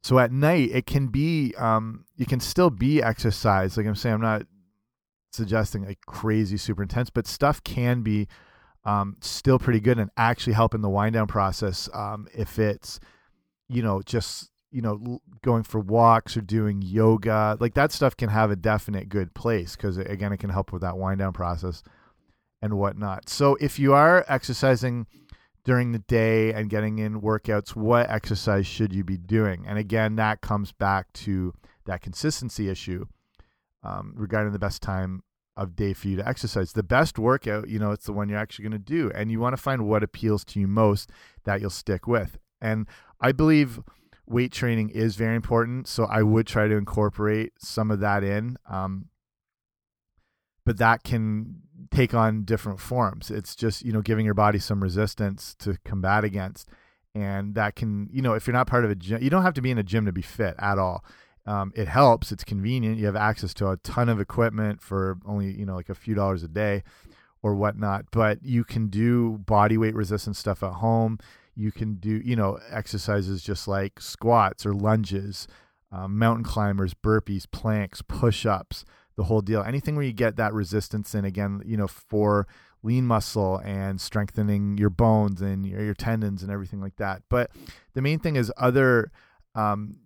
So 0.01 0.17
at 0.19 0.31
night, 0.31 0.69
it 0.71 0.85
can 0.85 1.07
be, 1.07 1.53
um, 1.57 2.05
you 2.15 2.25
can 2.25 2.39
still 2.39 2.69
be 2.69 3.01
exercise. 3.03 3.75
Like 3.75 3.85
I'm 3.85 3.95
saying, 3.95 4.15
I'm 4.15 4.21
not 4.21 4.43
suggesting 5.31 5.85
like 5.85 5.99
crazy, 6.07 6.57
super 6.57 6.81
intense, 6.81 7.09
but 7.09 7.27
stuff 7.27 7.63
can 7.63 8.01
be 8.01 8.27
um, 8.85 9.17
still 9.21 9.59
pretty 9.59 9.79
good 9.79 9.99
and 9.99 10.09
actually 10.17 10.53
help 10.53 10.73
in 10.73 10.81
the 10.81 10.89
wind 10.89 11.13
down 11.13 11.27
process. 11.27 11.89
Um, 11.93 12.27
if 12.33 12.57
it's, 12.59 12.99
you 13.67 13.83
know, 13.83 14.01
just, 14.01 14.49
you 14.71 14.81
know, 14.81 15.19
going 15.43 15.63
for 15.63 15.79
walks 15.79 16.38
or 16.38 16.41
doing 16.41 16.81
yoga, 16.81 17.57
like 17.59 17.73
that 17.73 17.91
stuff 17.91 18.15
can 18.15 18.29
have 18.29 18.51
a 18.51 18.55
definite 18.55 19.09
good 19.09 19.33
place 19.33 19.75
because 19.75 19.97
again, 19.97 20.31
it 20.31 20.38
can 20.38 20.49
help 20.49 20.71
with 20.71 20.81
that 20.81 20.97
wind 20.97 21.19
down 21.19 21.33
process 21.33 21.83
and 22.62 22.73
whatnot. 22.77 23.29
So 23.29 23.57
if 23.59 23.79
you 23.79 23.93
are 23.93 24.25
exercising, 24.27 25.07
during 25.63 25.91
the 25.91 26.00
day 26.00 26.54
and 26.54 26.69
getting 26.69 27.00
in 27.00 27.22
workouts, 27.22 27.76
what 27.76 28.10
exercise 28.10 28.65
should 28.65 28.93
you 28.93 29.04
be 29.04 29.17
doing? 29.17 29.65
And 29.67 29.78
again, 29.78 30.15
that 30.15 30.41
comes 30.41 30.72
back 30.72 31.12
to 31.13 31.54
that 31.86 32.02
consistency 32.02 32.69
issue 32.69 33.06
um, 33.84 34.13
regarding 34.15 34.54
the 34.54 34.60
best 34.60 34.82
time 34.82 35.24
of 35.58 35.76
day 35.76 35.93
for 35.93 36.08
you 36.08 36.15
to 36.15 36.28
exercise. 36.28 36.74
The 36.74 36.84
best 36.84 37.19
workout, 37.19 37.67
you 37.67 37.80
know, 37.80 37.91
it's 37.91 38.06
the 38.06 38.13
one 38.13 38.30
you're 38.30 38.39
actually 38.39 38.63
going 38.63 38.72
to 38.72 38.80
do. 38.80 39.12
And 39.13 39.30
you 39.30 39.39
want 39.39 39.54
to 39.54 39.62
find 39.62 39.86
what 39.86 40.04
appeals 40.04 40.45
to 40.45 40.60
you 40.60 40.67
most 40.67 41.12
that 41.43 41.60
you'll 41.60 41.69
stick 41.69 42.08
with. 42.08 42.38
And 42.62 42.88
I 43.19 43.32
believe 43.32 43.82
weight 44.26 44.52
training 44.52 44.89
is 44.89 45.15
very 45.15 45.36
important. 45.36 45.88
So 45.88 46.06
I 46.06 46.24
would 46.24 46.48
try 46.48 46.67
to 46.67 46.76
incorporate 46.76 47.54
some 47.60 47.91
of 47.91 48.00
that 48.00 48.24
in. 48.24 48.58
Um, 48.69 49.10
but 50.65 50.78
that 50.78 51.04
can 51.04 51.63
take 51.91 52.13
on 52.13 52.43
different 52.43 52.79
forms. 52.79 53.31
It's 53.31 53.55
just, 53.55 53.83
you 53.83 53.91
know, 53.91 54.01
giving 54.01 54.25
your 54.25 54.33
body 54.33 54.59
some 54.59 54.81
resistance 54.81 55.55
to 55.59 55.77
combat 55.85 56.23
against. 56.23 56.69
And 57.15 57.55
that 57.55 57.75
can, 57.75 58.09
you 58.11 58.21
know, 58.21 58.33
if 58.33 58.47
you're 58.47 58.53
not 58.53 58.67
part 58.67 58.85
of 58.85 58.91
a 58.91 58.95
gym, 58.95 59.21
you 59.21 59.29
don't 59.29 59.43
have 59.43 59.55
to 59.55 59.61
be 59.61 59.71
in 59.71 59.77
a 59.77 59.83
gym 59.83 60.05
to 60.05 60.11
be 60.11 60.21
fit 60.21 60.55
at 60.59 60.77
all. 60.77 61.03
Um, 61.45 61.71
it 61.75 61.87
helps. 61.87 62.31
It's 62.31 62.43
convenient. 62.43 62.97
You 62.97 63.07
have 63.07 63.15
access 63.15 63.53
to 63.55 63.69
a 63.69 63.77
ton 63.77 64.09
of 64.09 64.19
equipment 64.19 64.81
for 64.81 65.17
only, 65.25 65.51
you 65.51 65.65
know, 65.65 65.75
like 65.75 65.89
a 65.89 65.95
few 65.95 66.13
dollars 66.13 66.43
a 66.43 66.47
day 66.47 66.83
or 67.41 67.55
whatnot. 67.55 68.05
But 68.11 68.43
you 68.43 68.63
can 68.63 68.87
do 68.87 69.39
body 69.39 69.77
weight 69.77 69.95
resistance 69.95 70.37
stuff 70.37 70.61
at 70.61 70.73
home. 70.73 71.17
You 71.55 71.71
can 71.71 71.95
do, 71.95 72.21
you 72.23 72.35
know, 72.35 72.59
exercises 72.69 73.41
just 73.41 73.67
like 73.67 73.99
squats 73.99 74.65
or 74.65 74.73
lunges, 74.73 75.47
um, 75.91 76.17
mountain 76.19 76.45
climbers, 76.45 76.93
burpees, 76.93 77.45
planks, 77.49 78.01
push 78.01 78.45
ups 78.45 78.85
the 79.19 79.25
whole 79.25 79.41
deal. 79.41 79.62
Anything 79.62 79.97
where 79.97 80.05
you 80.05 80.13
get 80.13 80.38
that 80.38 80.53
resistance 80.53 81.13
in 81.13 81.25
again, 81.25 81.62
you 81.65 81.75
know, 81.75 81.88
for 81.88 82.47
lean 82.84 83.05
muscle 83.05 83.58
and 83.65 83.99
strengthening 83.99 84.77
your 84.77 84.89
bones 84.89 85.41
and 85.41 85.65
your, 85.65 85.84
your 85.84 85.93
tendons 85.93 86.41
and 86.41 86.49
everything 86.49 86.79
like 86.79 86.95
that. 86.95 87.21
But 87.29 87.51
the 87.93 88.01
main 88.01 88.19
thing 88.19 88.38
is 88.38 88.49
other, 88.55 89.12
um, 89.55 89.97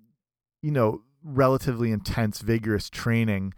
you 0.63 0.71
know, 0.71 1.03
relatively 1.23 1.91
intense, 1.91 2.41
vigorous 2.41 2.89
training. 2.89 3.53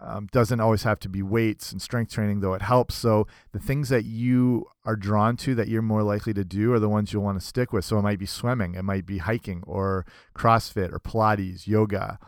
Um, 0.00 0.28
doesn't 0.32 0.60
always 0.60 0.84
have 0.84 0.98
to 1.00 1.10
be 1.10 1.22
weights 1.22 1.72
and 1.72 1.82
strength 1.82 2.10
training, 2.10 2.40
though 2.40 2.54
it 2.54 2.62
helps. 2.62 2.94
So 2.94 3.26
the 3.52 3.60
things 3.60 3.90
that 3.90 4.06
you 4.06 4.64
are 4.86 4.96
drawn 4.96 5.36
to 5.36 5.54
that 5.56 5.68
you're 5.68 5.82
more 5.82 6.02
likely 6.02 6.32
to 6.32 6.42
do 6.42 6.72
are 6.72 6.80
the 6.80 6.88
ones 6.88 7.12
you'll 7.12 7.22
want 7.22 7.38
to 7.38 7.46
stick 7.46 7.70
with. 7.70 7.84
So 7.84 7.98
it 7.98 8.02
might 8.02 8.18
be 8.18 8.24
swimming, 8.24 8.74
it 8.74 8.82
might 8.82 9.04
be 9.04 9.18
hiking, 9.18 9.62
or 9.66 10.06
CrossFit, 10.34 10.90
or 10.90 10.98
Pilates, 10.98 11.66
yoga 11.66 12.18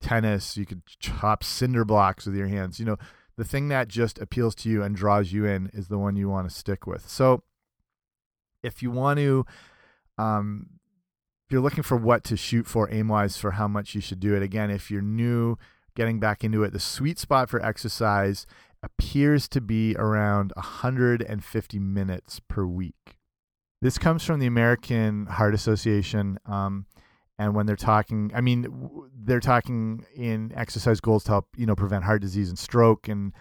tennis, 0.00 0.56
you 0.56 0.66
could 0.66 0.82
chop 0.86 1.44
cinder 1.44 1.84
blocks 1.84 2.26
with 2.26 2.34
your 2.34 2.48
hands. 2.48 2.78
You 2.78 2.86
know, 2.86 2.96
the 3.36 3.44
thing 3.44 3.68
that 3.68 3.88
just 3.88 4.18
appeals 4.18 4.54
to 4.56 4.68
you 4.68 4.82
and 4.82 4.94
draws 4.94 5.32
you 5.32 5.46
in 5.46 5.70
is 5.72 5.88
the 5.88 5.98
one 5.98 6.16
you 6.16 6.28
want 6.28 6.48
to 6.48 6.54
stick 6.54 6.86
with. 6.86 7.08
So 7.08 7.42
if 8.62 8.82
you 8.82 8.90
want 8.90 9.18
to, 9.18 9.46
um, 10.18 10.66
if 11.46 11.52
you're 11.52 11.62
looking 11.62 11.82
for 11.82 11.96
what 11.96 12.24
to 12.24 12.36
shoot 12.36 12.66
for 12.66 12.92
aim 12.92 13.08
wise 13.08 13.36
for 13.36 13.52
how 13.52 13.66
much 13.66 13.94
you 13.94 14.00
should 14.00 14.20
do 14.20 14.34
it, 14.34 14.42
again, 14.42 14.70
if 14.70 14.90
you're 14.90 15.02
new, 15.02 15.56
getting 15.96 16.20
back 16.20 16.44
into 16.44 16.62
it, 16.62 16.72
the 16.72 16.80
sweet 16.80 17.18
spot 17.18 17.48
for 17.48 17.64
exercise 17.64 18.46
appears 18.82 19.48
to 19.48 19.60
be 19.60 19.94
around 19.98 20.52
150 20.56 21.78
minutes 21.78 22.40
per 22.48 22.64
week. 22.64 23.16
This 23.82 23.98
comes 23.98 24.24
from 24.24 24.40
the 24.40 24.46
American 24.46 25.26
Heart 25.26 25.54
Association. 25.54 26.38
Um, 26.46 26.86
and 27.40 27.54
when 27.54 27.66
they're 27.66 27.76
talking 27.76 28.30
i 28.34 28.40
mean 28.40 28.66
they're 29.24 29.40
talking 29.40 30.04
in 30.14 30.52
exercise 30.54 31.00
goals 31.00 31.24
to 31.24 31.32
help 31.32 31.48
you 31.56 31.66
know 31.66 31.74
prevent 31.74 32.04
heart 32.04 32.22
disease 32.22 32.48
and 32.48 32.58
stroke 32.58 33.08
and 33.08 33.32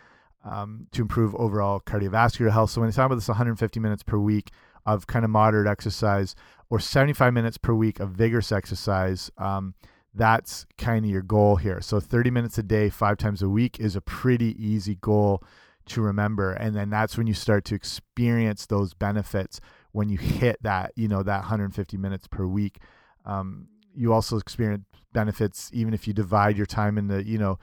um, 0.44 0.88
to 0.92 1.02
improve 1.02 1.36
overall 1.36 1.80
cardiovascular 1.82 2.52
health. 2.52 2.72
So 2.72 2.82
when 2.82 2.90
they 2.90 2.96
talk 2.96 3.08
about 3.08 3.16
this 3.16 3.28
150 3.28 3.80
minutes 3.80 4.04
per 4.04 4.18
week 4.18 4.52
of 4.86 5.06
kind 5.08 5.26
of 5.26 5.32
moderate 5.32 5.68
exercise 5.68 6.36
or 6.70 6.80
75 6.80 7.34
minutes 7.34 7.58
per 7.58 7.74
week 7.74 8.00
of 8.00 8.12
vigorous 8.12 8.52
exercise 8.52 9.30
um, 9.38 9.74
that's 10.14 10.66
kind 10.78 11.06
of 11.06 11.12
your 11.12 11.22
goal 11.22 11.58
here. 11.58 11.82
So 11.82 12.00
30 12.00 12.32
minutes 12.32 12.58
a 12.58 12.64
day 12.64 12.90
five 12.90 13.18
times 13.18 13.42
a 13.42 13.50
week 13.50 13.80
is 13.80 13.96
a 13.96 14.02
pretty 14.02 14.56
easy 14.64 14.96
goal 14.96 15.44
to 15.88 16.02
remember. 16.02 16.54
And 16.54 16.76
then 16.76 16.90
that's 16.90 17.18
when 17.18 17.28
you 17.28 17.34
start 17.34 17.64
to 17.66 17.76
experience 17.76 18.66
those 18.66 18.94
benefits 18.94 19.60
when 19.92 20.10
you 20.10 20.18
hit 20.18 20.62
that 20.62 20.94
you 20.96 21.08
know 21.08 21.24
that 21.24 21.40
150 21.40 21.98
minutes 21.98 22.28
per 22.28 22.46
week. 22.46 22.80
Um, 23.26 23.68
you 24.00 24.14
also 24.14 24.38
experience 24.38 24.86
benefits 25.12 25.70
even 25.74 25.94
if 25.94 26.08
you 26.08 26.14
divide 26.14 26.56
your 26.56 26.66
time 26.66 26.98
into 26.98 27.22
you 27.24 27.38
know 27.38 27.60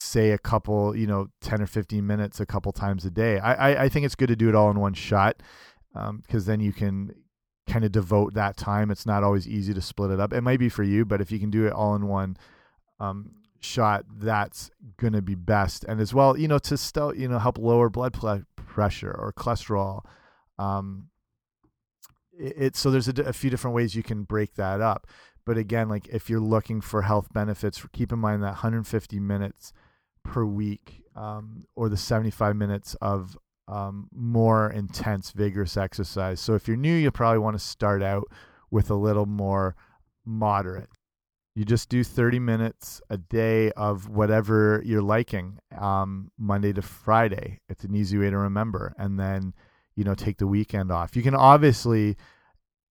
say 0.00 0.30
a 0.30 0.38
couple 0.38 0.96
you 0.96 1.06
know 1.06 1.28
10 1.40 1.60
or 1.60 1.66
15 1.66 2.06
minutes 2.06 2.40
a 2.40 2.46
couple 2.46 2.72
times 2.72 3.04
a 3.04 3.10
day. 3.10 3.38
I 3.38 3.72
i, 3.72 3.82
I 3.84 3.88
think 3.88 4.06
it's 4.06 4.14
good 4.14 4.28
to 4.28 4.36
do 4.36 4.48
it 4.48 4.54
all 4.54 4.70
in 4.70 4.78
one 4.78 4.94
shot 4.94 5.42
because 5.92 6.08
um, 6.08 6.22
then 6.46 6.60
you 6.60 6.72
can 6.72 7.14
kind 7.68 7.84
of 7.84 7.92
devote 7.92 8.34
that 8.34 8.56
time. 8.56 8.90
It's 8.90 9.06
not 9.06 9.22
always 9.22 9.46
easy 9.46 9.72
to 9.74 9.80
split 9.80 10.10
it 10.10 10.20
up. 10.20 10.32
It 10.32 10.40
might 10.42 10.58
be 10.60 10.68
for 10.68 10.84
you 10.84 11.04
but 11.04 11.20
if 11.20 11.32
you 11.32 11.40
can 11.40 11.50
do 11.50 11.66
it 11.66 11.72
all 11.72 11.94
in 11.94 12.06
one 12.06 12.36
um, 13.00 13.32
shot 13.60 14.04
that's 14.18 14.70
going 14.98 15.14
to 15.14 15.22
be 15.22 15.34
best. 15.34 15.84
And 15.88 16.00
as 16.00 16.14
well 16.14 16.38
you 16.38 16.48
know 16.48 16.58
to 16.60 16.76
still 16.76 17.14
you 17.14 17.28
know 17.28 17.38
help 17.38 17.58
lower 17.58 17.88
blood 17.88 18.12
pressure 18.56 19.10
or 19.12 19.32
cholesterol 19.32 20.04
um, 20.58 21.08
it, 22.38 22.54
it 22.56 22.76
so 22.76 22.90
there's 22.90 23.08
a, 23.08 23.22
a 23.22 23.32
few 23.32 23.50
different 23.50 23.74
ways 23.74 23.94
you 23.94 24.02
can 24.02 24.22
break 24.24 24.54
that 24.54 24.80
up 24.80 25.06
but 25.44 25.56
again, 25.58 25.88
like 25.88 26.08
if 26.08 26.30
you're 26.30 26.40
looking 26.40 26.80
for 26.80 27.02
health 27.02 27.32
benefits, 27.32 27.84
keep 27.92 28.12
in 28.12 28.18
mind 28.18 28.42
that 28.42 28.46
150 28.46 29.20
minutes 29.20 29.72
per 30.22 30.44
week 30.44 31.02
um, 31.16 31.64
or 31.74 31.88
the 31.88 31.96
75 31.96 32.56
minutes 32.56 32.94
of 33.00 33.36
um, 33.68 34.08
more 34.12 34.70
intense, 34.70 35.30
vigorous 35.30 35.76
exercise. 35.76 36.40
So 36.40 36.54
if 36.54 36.68
you're 36.68 36.76
new, 36.76 36.94
you 36.94 37.10
probably 37.10 37.38
want 37.38 37.58
to 37.58 37.64
start 37.64 38.02
out 38.02 38.24
with 38.70 38.90
a 38.90 38.94
little 38.94 39.26
more 39.26 39.76
moderate. 40.24 40.88
You 41.54 41.64
just 41.64 41.88
do 41.88 42.02
30 42.02 42.38
minutes 42.38 43.00
a 43.10 43.18
day 43.18 43.72
of 43.72 44.08
whatever 44.08 44.82
you're 44.84 45.02
liking, 45.02 45.58
um, 45.78 46.30
Monday 46.38 46.72
to 46.72 46.82
Friday. 46.82 47.60
It's 47.68 47.84
an 47.84 47.94
easy 47.94 48.16
way 48.16 48.30
to 48.30 48.38
remember. 48.38 48.94
And 48.96 49.18
then, 49.18 49.52
you 49.94 50.04
know, 50.04 50.14
take 50.14 50.38
the 50.38 50.46
weekend 50.46 50.90
off. 50.90 51.14
You 51.14 51.22
can 51.22 51.34
obviously 51.34 52.16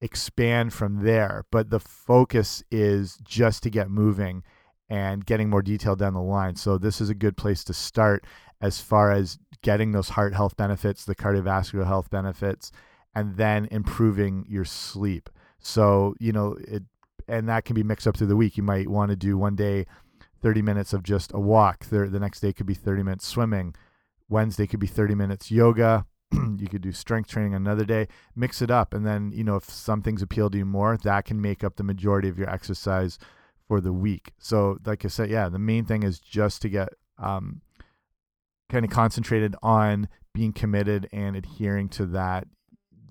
expand 0.01 0.73
from 0.73 1.03
there. 1.03 1.45
But 1.51 1.69
the 1.69 1.79
focus 1.79 2.63
is 2.71 3.17
just 3.23 3.63
to 3.63 3.69
get 3.69 3.89
moving 3.89 4.43
and 4.89 5.25
getting 5.25 5.49
more 5.49 5.61
detail 5.61 5.95
down 5.95 6.13
the 6.13 6.21
line. 6.21 6.55
So 6.55 6.77
this 6.77 6.99
is 6.99 7.09
a 7.09 7.15
good 7.15 7.37
place 7.37 7.63
to 7.65 7.73
start 7.73 8.25
as 8.59 8.81
far 8.81 9.11
as 9.11 9.39
getting 9.61 9.91
those 9.91 10.09
heart 10.09 10.33
health 10.33 10.57
benefits, 10.57 11.05
the 11.05 11.15
cardiovascular 11.15 11.85
health 11.85 12.09
benefits, 12.09 12.71
and 13.15 13.37
then 13.37 13.67
improving 13.71 14.45
your 14.47 14.65
sleep. 14.65 15.29
So, 15.59 16.15
you 16.19 16.31
know, 16.31 16.57
it 16.67 16.83
and 17.27 17.47
that 17.47 17.65
can 17.65 17.75
be 17.75 17.83
mixed 17.83 18.07
up 18.07 18.17
through 18.17 18.27
the 18.27 18.35
week. 18.35 18.57
You 18.57 18.63
might 18.63 18.89
want 18.89 19.09
to 19.09 19.15
do 19.15 19.37
one 19.37 19.55
day 19.55 19.85
30 20.41 20.61
minutes 20.61 20.91
of 20.91 21.03
just 21.03 21.31
a 21.33 21.39
walk. 21.39 21.85
The, 21.85 22.07
the 22.07 22.19
next 22.19 22.41
day 22.41 22.51
could 22.51 22.65
be 22.65 22.73
30 22.73 23.03
minutes 23.03 23.27
swimming. 23.27 23.75
Wednesday 24.27 24.67
could 24.67 24.79
be 24.79 24.87
30 24.87 25.15
minutes 25.15 25.51
yoga. 25.51 26.05
you 26.57 26.67
could 26.67 26.81
do 26.81 26.91
strength 26.91 27.29
training 27.29 27.53
another 27.53 27.85
day. 27.85 28.07
Mix 28.35 28.61
it 28.61 28.71
up. 28.71 28.93
And 28.93 29.05
then, 29.05 29.31
you 29.33 29.43
know, 29.43 29.55
if 29.55 29.65
some 29.65 30.01
things 30.01 30.21
appeal 30.21 30.49
to 30.49 30.57
you 30.57 30.65
more, 30.65 30.97
that 30.97 31.25
can 31.25 31.41
make 31.41 31.63
up 31.63 31.75
the 31.75 31.83
majority 31.83 32.29
of 32.29 32.37
your 32.37 32.49
exercise 32.49 33.17
for 33.67 33.81
the 33.81 33.93
week. 33.93 34.31
So, 34.37 34.77
like 34.85 35.05
I 35.05 35.07
said, 35.07 35.29
yeah, 35.29 35.49
the 35.49 35.59
main 35.59 35.85
thing 35.85 36.03
is 36.03 36.19
just 36.19 36.61
to 36.63 36.69
get 36.69 36.89
um, 37.17 37.61
kind 38.69 38.85
of 38.85 38.91
concentrated 38.91 39.55
on 39.61 40.07
being 40.33 40.53
committed 40.53 41.07
and 41.11 41.35
adhering 41.35 41.89
to 41.89 42.05
that 42.07 42.47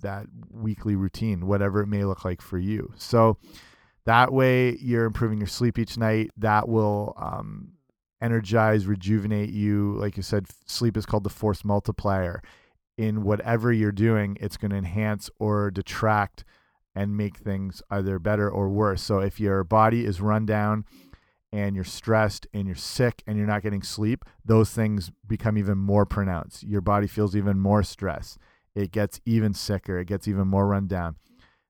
that 0.02 0.24
weekly 0.50 0.96
routine, 0.96 1.46
whatever 1.46 1.82
it 1.82 1.86
may 1.86 2.04
look 2.04 2.24
like 2.24 2.40
for 2.40 2.58
you. 2.58 2.92
So, 2.96 3.36
that 4.06 4.32
way, 4.32 4.76
you're 4.80 5.04
improving 5.04 5.38
your 5.38 5.46
sleep 5.46 5.78
each 5.78 5.98
night. 5.98 6.30
That 6.38 6.68
will 6.68 7.14
um, 7.18 7.72
energize, 8.20 8.86
rejuvenate 8.86 9.50
you. 9.50 9.94
Like 9.98 10.16
you 10.16 10.22
said, 10.22 10.46
sleep 10.66 10.96
is 10.96 11.06
called 11.06 11.24
the 11.24 11.30
force 11.30 11.64
multiplier. 11.64 12.42
In 13.00 13.22
whatever 13.22 13.72
you're 13.72 13.92
doing, 13.92 14.36
it's 14.42 14.58
going 14.58 14.72
to 14.72 14.76
enhance 14.76 15.30
or 15.38 15.70
detract 15.70 16.44
and 16.94 17.16
make 17.16 17.38
things 17.38 17.80
either 17.88 18.18
better 18.18 18.50
or 18.50 18.68
worse. 18.68 19.00
So 19.00 19.20
if 19.20 19.40
your 19.40 19.64
body 19.64 20.04
is 20.04 20.20
run 20.20 20.44
down 20.44 20.84
and 21.50 21.74
you're 21.74 21.82
stressed 21.82 22.46
and 22.52 22.66
you're 22.66 22.76
sick 22.76 23.22
and 23.26 23.38
you're 23.38 23.46
not 23.46 23.62
getting 23.62 23.82
sleep, 23.82 24.26
those 24.44 24.68
things 24.72 25.10
become 25.26 25.56
even 25.56 25.78
more 25.78 26.04
pronounced. 26.04 26.62
Your 26.62 26.82
body 26.82 27.06
feels 27.06 27.34
even 27.34 27.58
more 27.58 27.82
stress. 27.82 28.36
It 28.74 28.92
gets 28.92 29.18
even 29.24 29.54
sicker. 29.54 29.98
It 29.98 30.04
gets 30.04 30.28
even 30.28 30.46
more 30.46 30.66
run 30.66 30.86
down. 30.86 31.16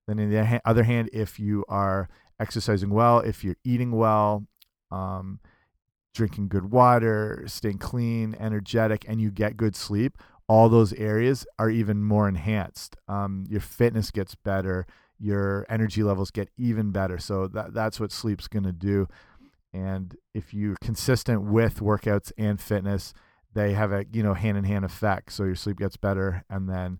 Then, 0.09 0.19
on 0.19 0.31
the 0.31 0.61
other 0.65 0.83
hand, 0.83 1.11
if 1.13 1.39
you 1.39 1.65
are 1.69 2.09
exercising 2.41 2.91
well, 2.91 3.21
if 3.21 3.45
you're 3.45 3.57
eating 3.63 3.93
well, 3.93 4.49
um, 4.91 5.39
drinking 6.13 6.49
good 6.49 6.73
water, 6.73 7.45
staying 7.47 7.79
clean, 7.79 8.35
energetic, 8.41 9.05
and 9.07 9.21
you 9.21 9.31
get 9.31 9.57
good 9.57 9.77
sleep, 9.77 10.19
all 10.51 10.69
those 10.69 10.93
areas 10.95 11.47
are 11.61 11.71
even 11.71 12.03
more 12.03 12.29
enhanced. 12.29 12.97
Um, 13.07 13.45
your 13.49 13.61
fitness 13.61 14.11
gets 14.11 14.35
better, 14.35 14.85
your 15.17 15.65
energy 15.69 16.03
levels 16.03 16.33
get 16.33 16.49
even 16.59 16.91
better. 16.91 17.19
So 17.19 17.47
that 17.47 17.73
that's 17.73 18.01
what 18.01 18.11
sleep's 18.11 18.49
going 18.49 18.65
to 18.65 18.73
do. 18.73 19.07
And 19.73 20.17
if 20.35 20.53
you're 20.53 20.75
consistent 20.81 21.43
with 21.43 21.79
workouts 21.79 22.33
and 22.37 22.61
fitness, 22.61 23.15
they 23.55 23.75
have 23.75 23.93
a 23.93 24.07
you 24.13 24.25
know 24.25 24.35
hand 24.35 24.59
in 24.59 24.65
hand 24.65 24.85
effect. 24.85 25.31
So 25.33 25.45
your 25.45 25.55
sleep 25.55 25.79
gets 25.79 25.97
better, 25.97 26.45
and 26.51 26.69
then 26.69 26.99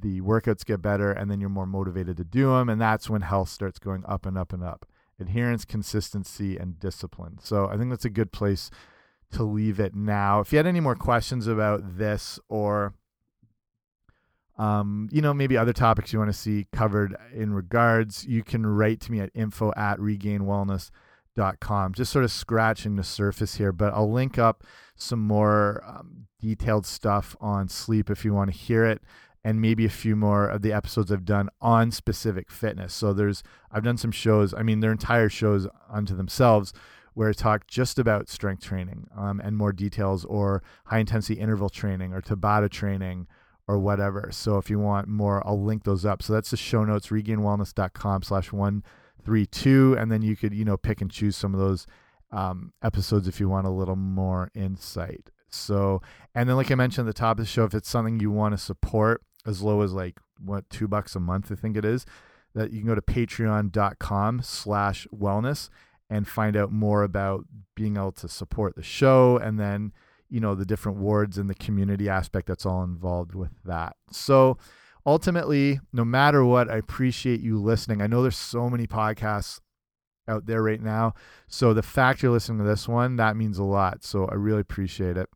the 0.00 0.20
workouts 0.20 0.62
get 0.62 0.82
better, 0.82 1.10
and 1.10 1.30
then 1.30 1.40
you're 1.40 1.48
more 1.48 1.64
motivated 1.64 2.18
to 2.18 2.24
do 2.24 2.50
them, 2.50 2.68
and 2.68 2.78
that's 2.78 3.08
when 3.08 3.22
health 3.22 3.48
starts 3.48 3.78
going 3.78 4.04
up 4.04 4.26
and 4.26 4.36
up 4.36 4.52
and 4.52 4.62
up. 4.62 4.84
Adherence, 5.18 5.64
consistency, 5.64 6.58
and 6.58 6.78
discipline. 6.78 7.38
So 7.40 7.66
I 7.66 7.78
think 7.78 7.88
that's 7.88 8.04
a 8.04 8.10
good 8.10 8.30
place 8.30 8.70
to 9.34 9.44
leave 9.44 9.80
it 9.80 9.94
now. 9.94 10.40
If 10.40 10.52
you 10.52 10.56
had 10.58 10.66
any 10.66 10.80
more 10.80 10.94
questions 10.94 11.46
about 11.46 11.98
this 11.98 12.38
or 12.48 12.94
um, 14.56 15.08
you 15.10 15.20
know, 15.20 15.34
maybe 15.34 15.56
other 15.56 15.72
topics 15.72 16.12
you 16.12 16.20
want 16.20 16.32
to 16.32 16.38
see 16.38 16.66
covered 16.72 17.16
in 17.34 17.52
regards, 17.52 18.24
you 18.24 18.44
can 18.44 18.64
write 18.64 19.00
to 19.00 19.12
me 19.12 19.18
at 19.20 19.30
info 19.34 19.72
at 19.76 19.98
regainedwellness.com. 19.98 21.94
Just 21.94 22.12
sort 22.12 22.24
of 22.24 22.30
scratching 22.30 22.94
the 22.94 23.02
surface 23.02 23.56
here, 23.56 23.72
but 23.72 23.92
I'll 23.92 24.12
link 24.12 24.38
up 24.38 24.62
some 24.94 25.20
more 25.20 25.82
um, 25.84 26.26
detailed 26.40 26.86
stuff 26.86 27.34
on 27.40 27.68
sleep 27.68 28.10
if 28.10 28.24
you 28.24 28.32
want 28.32 28.52
to 28.52 28.56
hear 28.56 28.84
it 28.84 29.02
and 29.44 29.60
maybe 29.60 29.84
a 29.84 29.90
few 29.90 30.16
more 30.16 30.46
of 30.46 30.62
the 30.62 30.72
episodes 30.72 31.12
I've 31.12 31.24
done 31.24 31.50
on 31.60 31.90
specific 31.90 32.50
fitness. 32.50 32.94
So 32.94 33.12
there's 33.12 33.42
I've 33.70 33.82
done 33.82 33.98
some 33.98 34.12
shows, 34.12 34.54
I 34.54 34.62
mean 34.62 34.80
they're 34.80 34.92
entire 34.92 35.28
shows 35.28 35.66
unto 35.90 36.16
themselves 36.16 36.72
where 37.14 37.28
I 37.28 37.32
talk 37.32 37.66
just 37.66 37.98
about 37.98 38.28
strength 38.28 38.62
training 38.62 39.08
um, 39.16 39.40
and 39.40 39.56
more 39.56 39.72
details 39.72 40.24
or 40.24 40.62
high 40.86 40.98
intensity 40.98 41.40
interval 41.40 41.68
training 41.68 42.12
or 42.12 42.20
Tabata 42.20 42.68
training 42.68 43.26
or 43.66 43.78
whatever. 43.78 44.28
So 44.32 44.58
if 44.58 44.68
you 44.68 44.78
want 44.78 45.08
more, 45.08 45.44
I'll 45.46 45.62
link 45.62 45.84
those 45.84 46.04
up. 46.04 46.22
So 46.22 46.32
that's 46.32 46.50
the 46.50 46.56
show 46.56 46.84
notes, 46.84 47.08
regainedwellness.com 47.08 48.22
slash 48.22 48.52
132. 48.52 49.96
And 49.98 50.12
then 50.12 50.22
you 50.22 50.36
could, 50.36 50.52
you 50.52 50.64
know, 50.64 50.76
pick 50.76 51.00
and 51.00 51.10
choose 51.10 51.36
some 51.36 51.54
of 51.54 51.60
those 51.60 51.86
um, 52.30 52.72
episodes 52.82 53.28
if 53.28 53.40
you 53.40 53.48
want 53.48 53.66
a 53.66 53.70
little 53.70 53.96
more 53.96 54.50
insight. 54.54 55.30
So, 55.48 56.02
and 56.34 56.48
then 56.48 56.56
like 56.56 56.70
I 56.70 56.74
mentioned 56.74 57.08
at 57.08 57.14
the 57.14 57.18
top 57.18 57.38
of 57.38 57.44
the 57.44 57.50
show, 57.50 57.64
if 57.64 57.74
it's 57.74 57.88
something 57.88 58.18
you 58.18 58.30
want 58.30 58.52
to 58.52 58.58
support 58.58 59.22
as 59.46 59.62
low 59.62 59.82
as 59.82 59.92
like 59.92 60.18
what, 60.44 60.68
two 60.68 60.88
bucks 60.88 61.14
a 61.14 61.20
month, 61.20 61.52
I 61.52 61.54
think 61.54 61.76
it 61.76 61.84
is, 61.84 62.04
that 62.54 62.72
you 62.72 62.80
can 62.80 62.88
go 62.88 62.94
to 62.94 63.00
patreon.com 63.00 64.42
slash 64.42 65.06
wellness 65.14 65.70
and 66.14 66.28
find 66.28 66.56
out 66.56 66.70
more 66.70 67.02
about 67.02 67.44
being 67.74 67.96
able 67.96 68.12
to 68.12 68.28
support 68.28 68.76
the 68.76 68.82
show 68.84 69.36
and 69.38 69.58
then 69.58 69.92
you 70.28 70.38
know 70.38 70.54
the 70.54 70.64
different 70.64 70.96
wards 70.96 71.38
and 71.38 71.50
the 71.50 71.54
community 71.56 72.08
aspect 72.08 72.46
that's 72.46 72.64
all 72.64 72.84
involved 72.84 73.34
with 73.34 73.50
that. 73.64 73.96
So 74.12 74.56
ultimately 75.04 75.80
no 75.92 76.04
matter 76.04 76.44
what 76.44 76.70
i 76.70 76.76
appreciate 76.76 77.40
you 77.40 77.60
listening. 77.60 78.00
I 78.00 78.06
know 78.06 78.22
there's 78.22 78.36
so 78.36 78.70
many 78.70 78.86
podcasts 78.86 79.58
out 80.28 80.46
there 80.46 80.62
right 80.62 80.80
now. 80.80 81.14
So 81.48 81.74
the 81.74 81.82
fact 81.82 82.22
you're 82.22 82.30
listening 82.30 82.58
to 82.58 82.64
this 82.64 82.86
one 82.86 83.16
that 83.16 83.36
means 83.36 83.58
a 83.58 83.64
lot. 83.64 84.04
So 84.04 84.26
i 84.26 84.34
really 84.34 84.60
appreciate 84.60 85.16
it. 85.16 85.28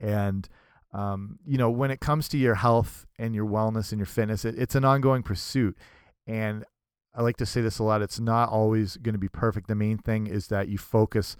And 0.00 0.48
um, 0.92 1.38
you 1.46 1.56
know 1.56 1.70
when 1.70 1.92
it 1.92 2.00
comes 2.00 2.28
to 2.30 2.36
your 2.36 2.56
health 2.56 3.06
and 3.16 3.32
your 3.32 3.46
wellness 3.46 3.92
and 3.92 4.00
your 4.00 4.06
fitness 4.06 4.44
it, 4.44 4.56
it's 4.58 4.74
an 4.74 4.84
ongoing 4.84 5.22
pursuit. 5.22 5.78
And 6.26 6.64
I 7.14 7.22
like 7.22 7.36
to 7.38 7.46
say 7.46 7.60
this 7.60 7.78
a 7.78 7.82
lot. 7.82 8.02
It's 8.02 8.20
not 8.20 8.50
always 8.50 8.96
going 8.96 9.14
to 9.14 9.18
be 9.18 9.28
perfect. 9.28 9.68
The 9.68 9.74
main 9.74 9.98
thing 9.98 10.26
is 10.26 10.48
that 10.48 10.68
you 10.68 10.78
focus 10.78 11.36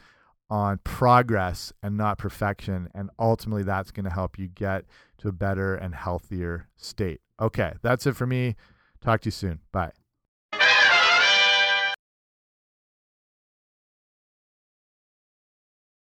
on 0.50 0.78
progress 0.78 1.72
and 1.83 1.96
not 1.96 2.18
perfection. 2.18 2.88
And 2.94 3.11
ultimately, 3.18 3.62
that's 3.62 3.90
going 3.90 4.04
to 4.04 4.11
help 4.11 4.38
you 4.38 4.48
get 4.48 4.85
to 5.18 5.28
a 5.28 5.33
better 5.33 5.74
and 5.74 5.94
healthier 5.94 6.68
state. 6.76 7.20
Okay, 7.40 7.74
that's 7.83 8.07
it 8.07 8.16
for 8.16 8.26
me. 8.26 8.57
Talk 9.00 9.20
to 9.22 9.26
you 9.26 9.33
soon. 9.33 9.61
Bye. 9.70 9.97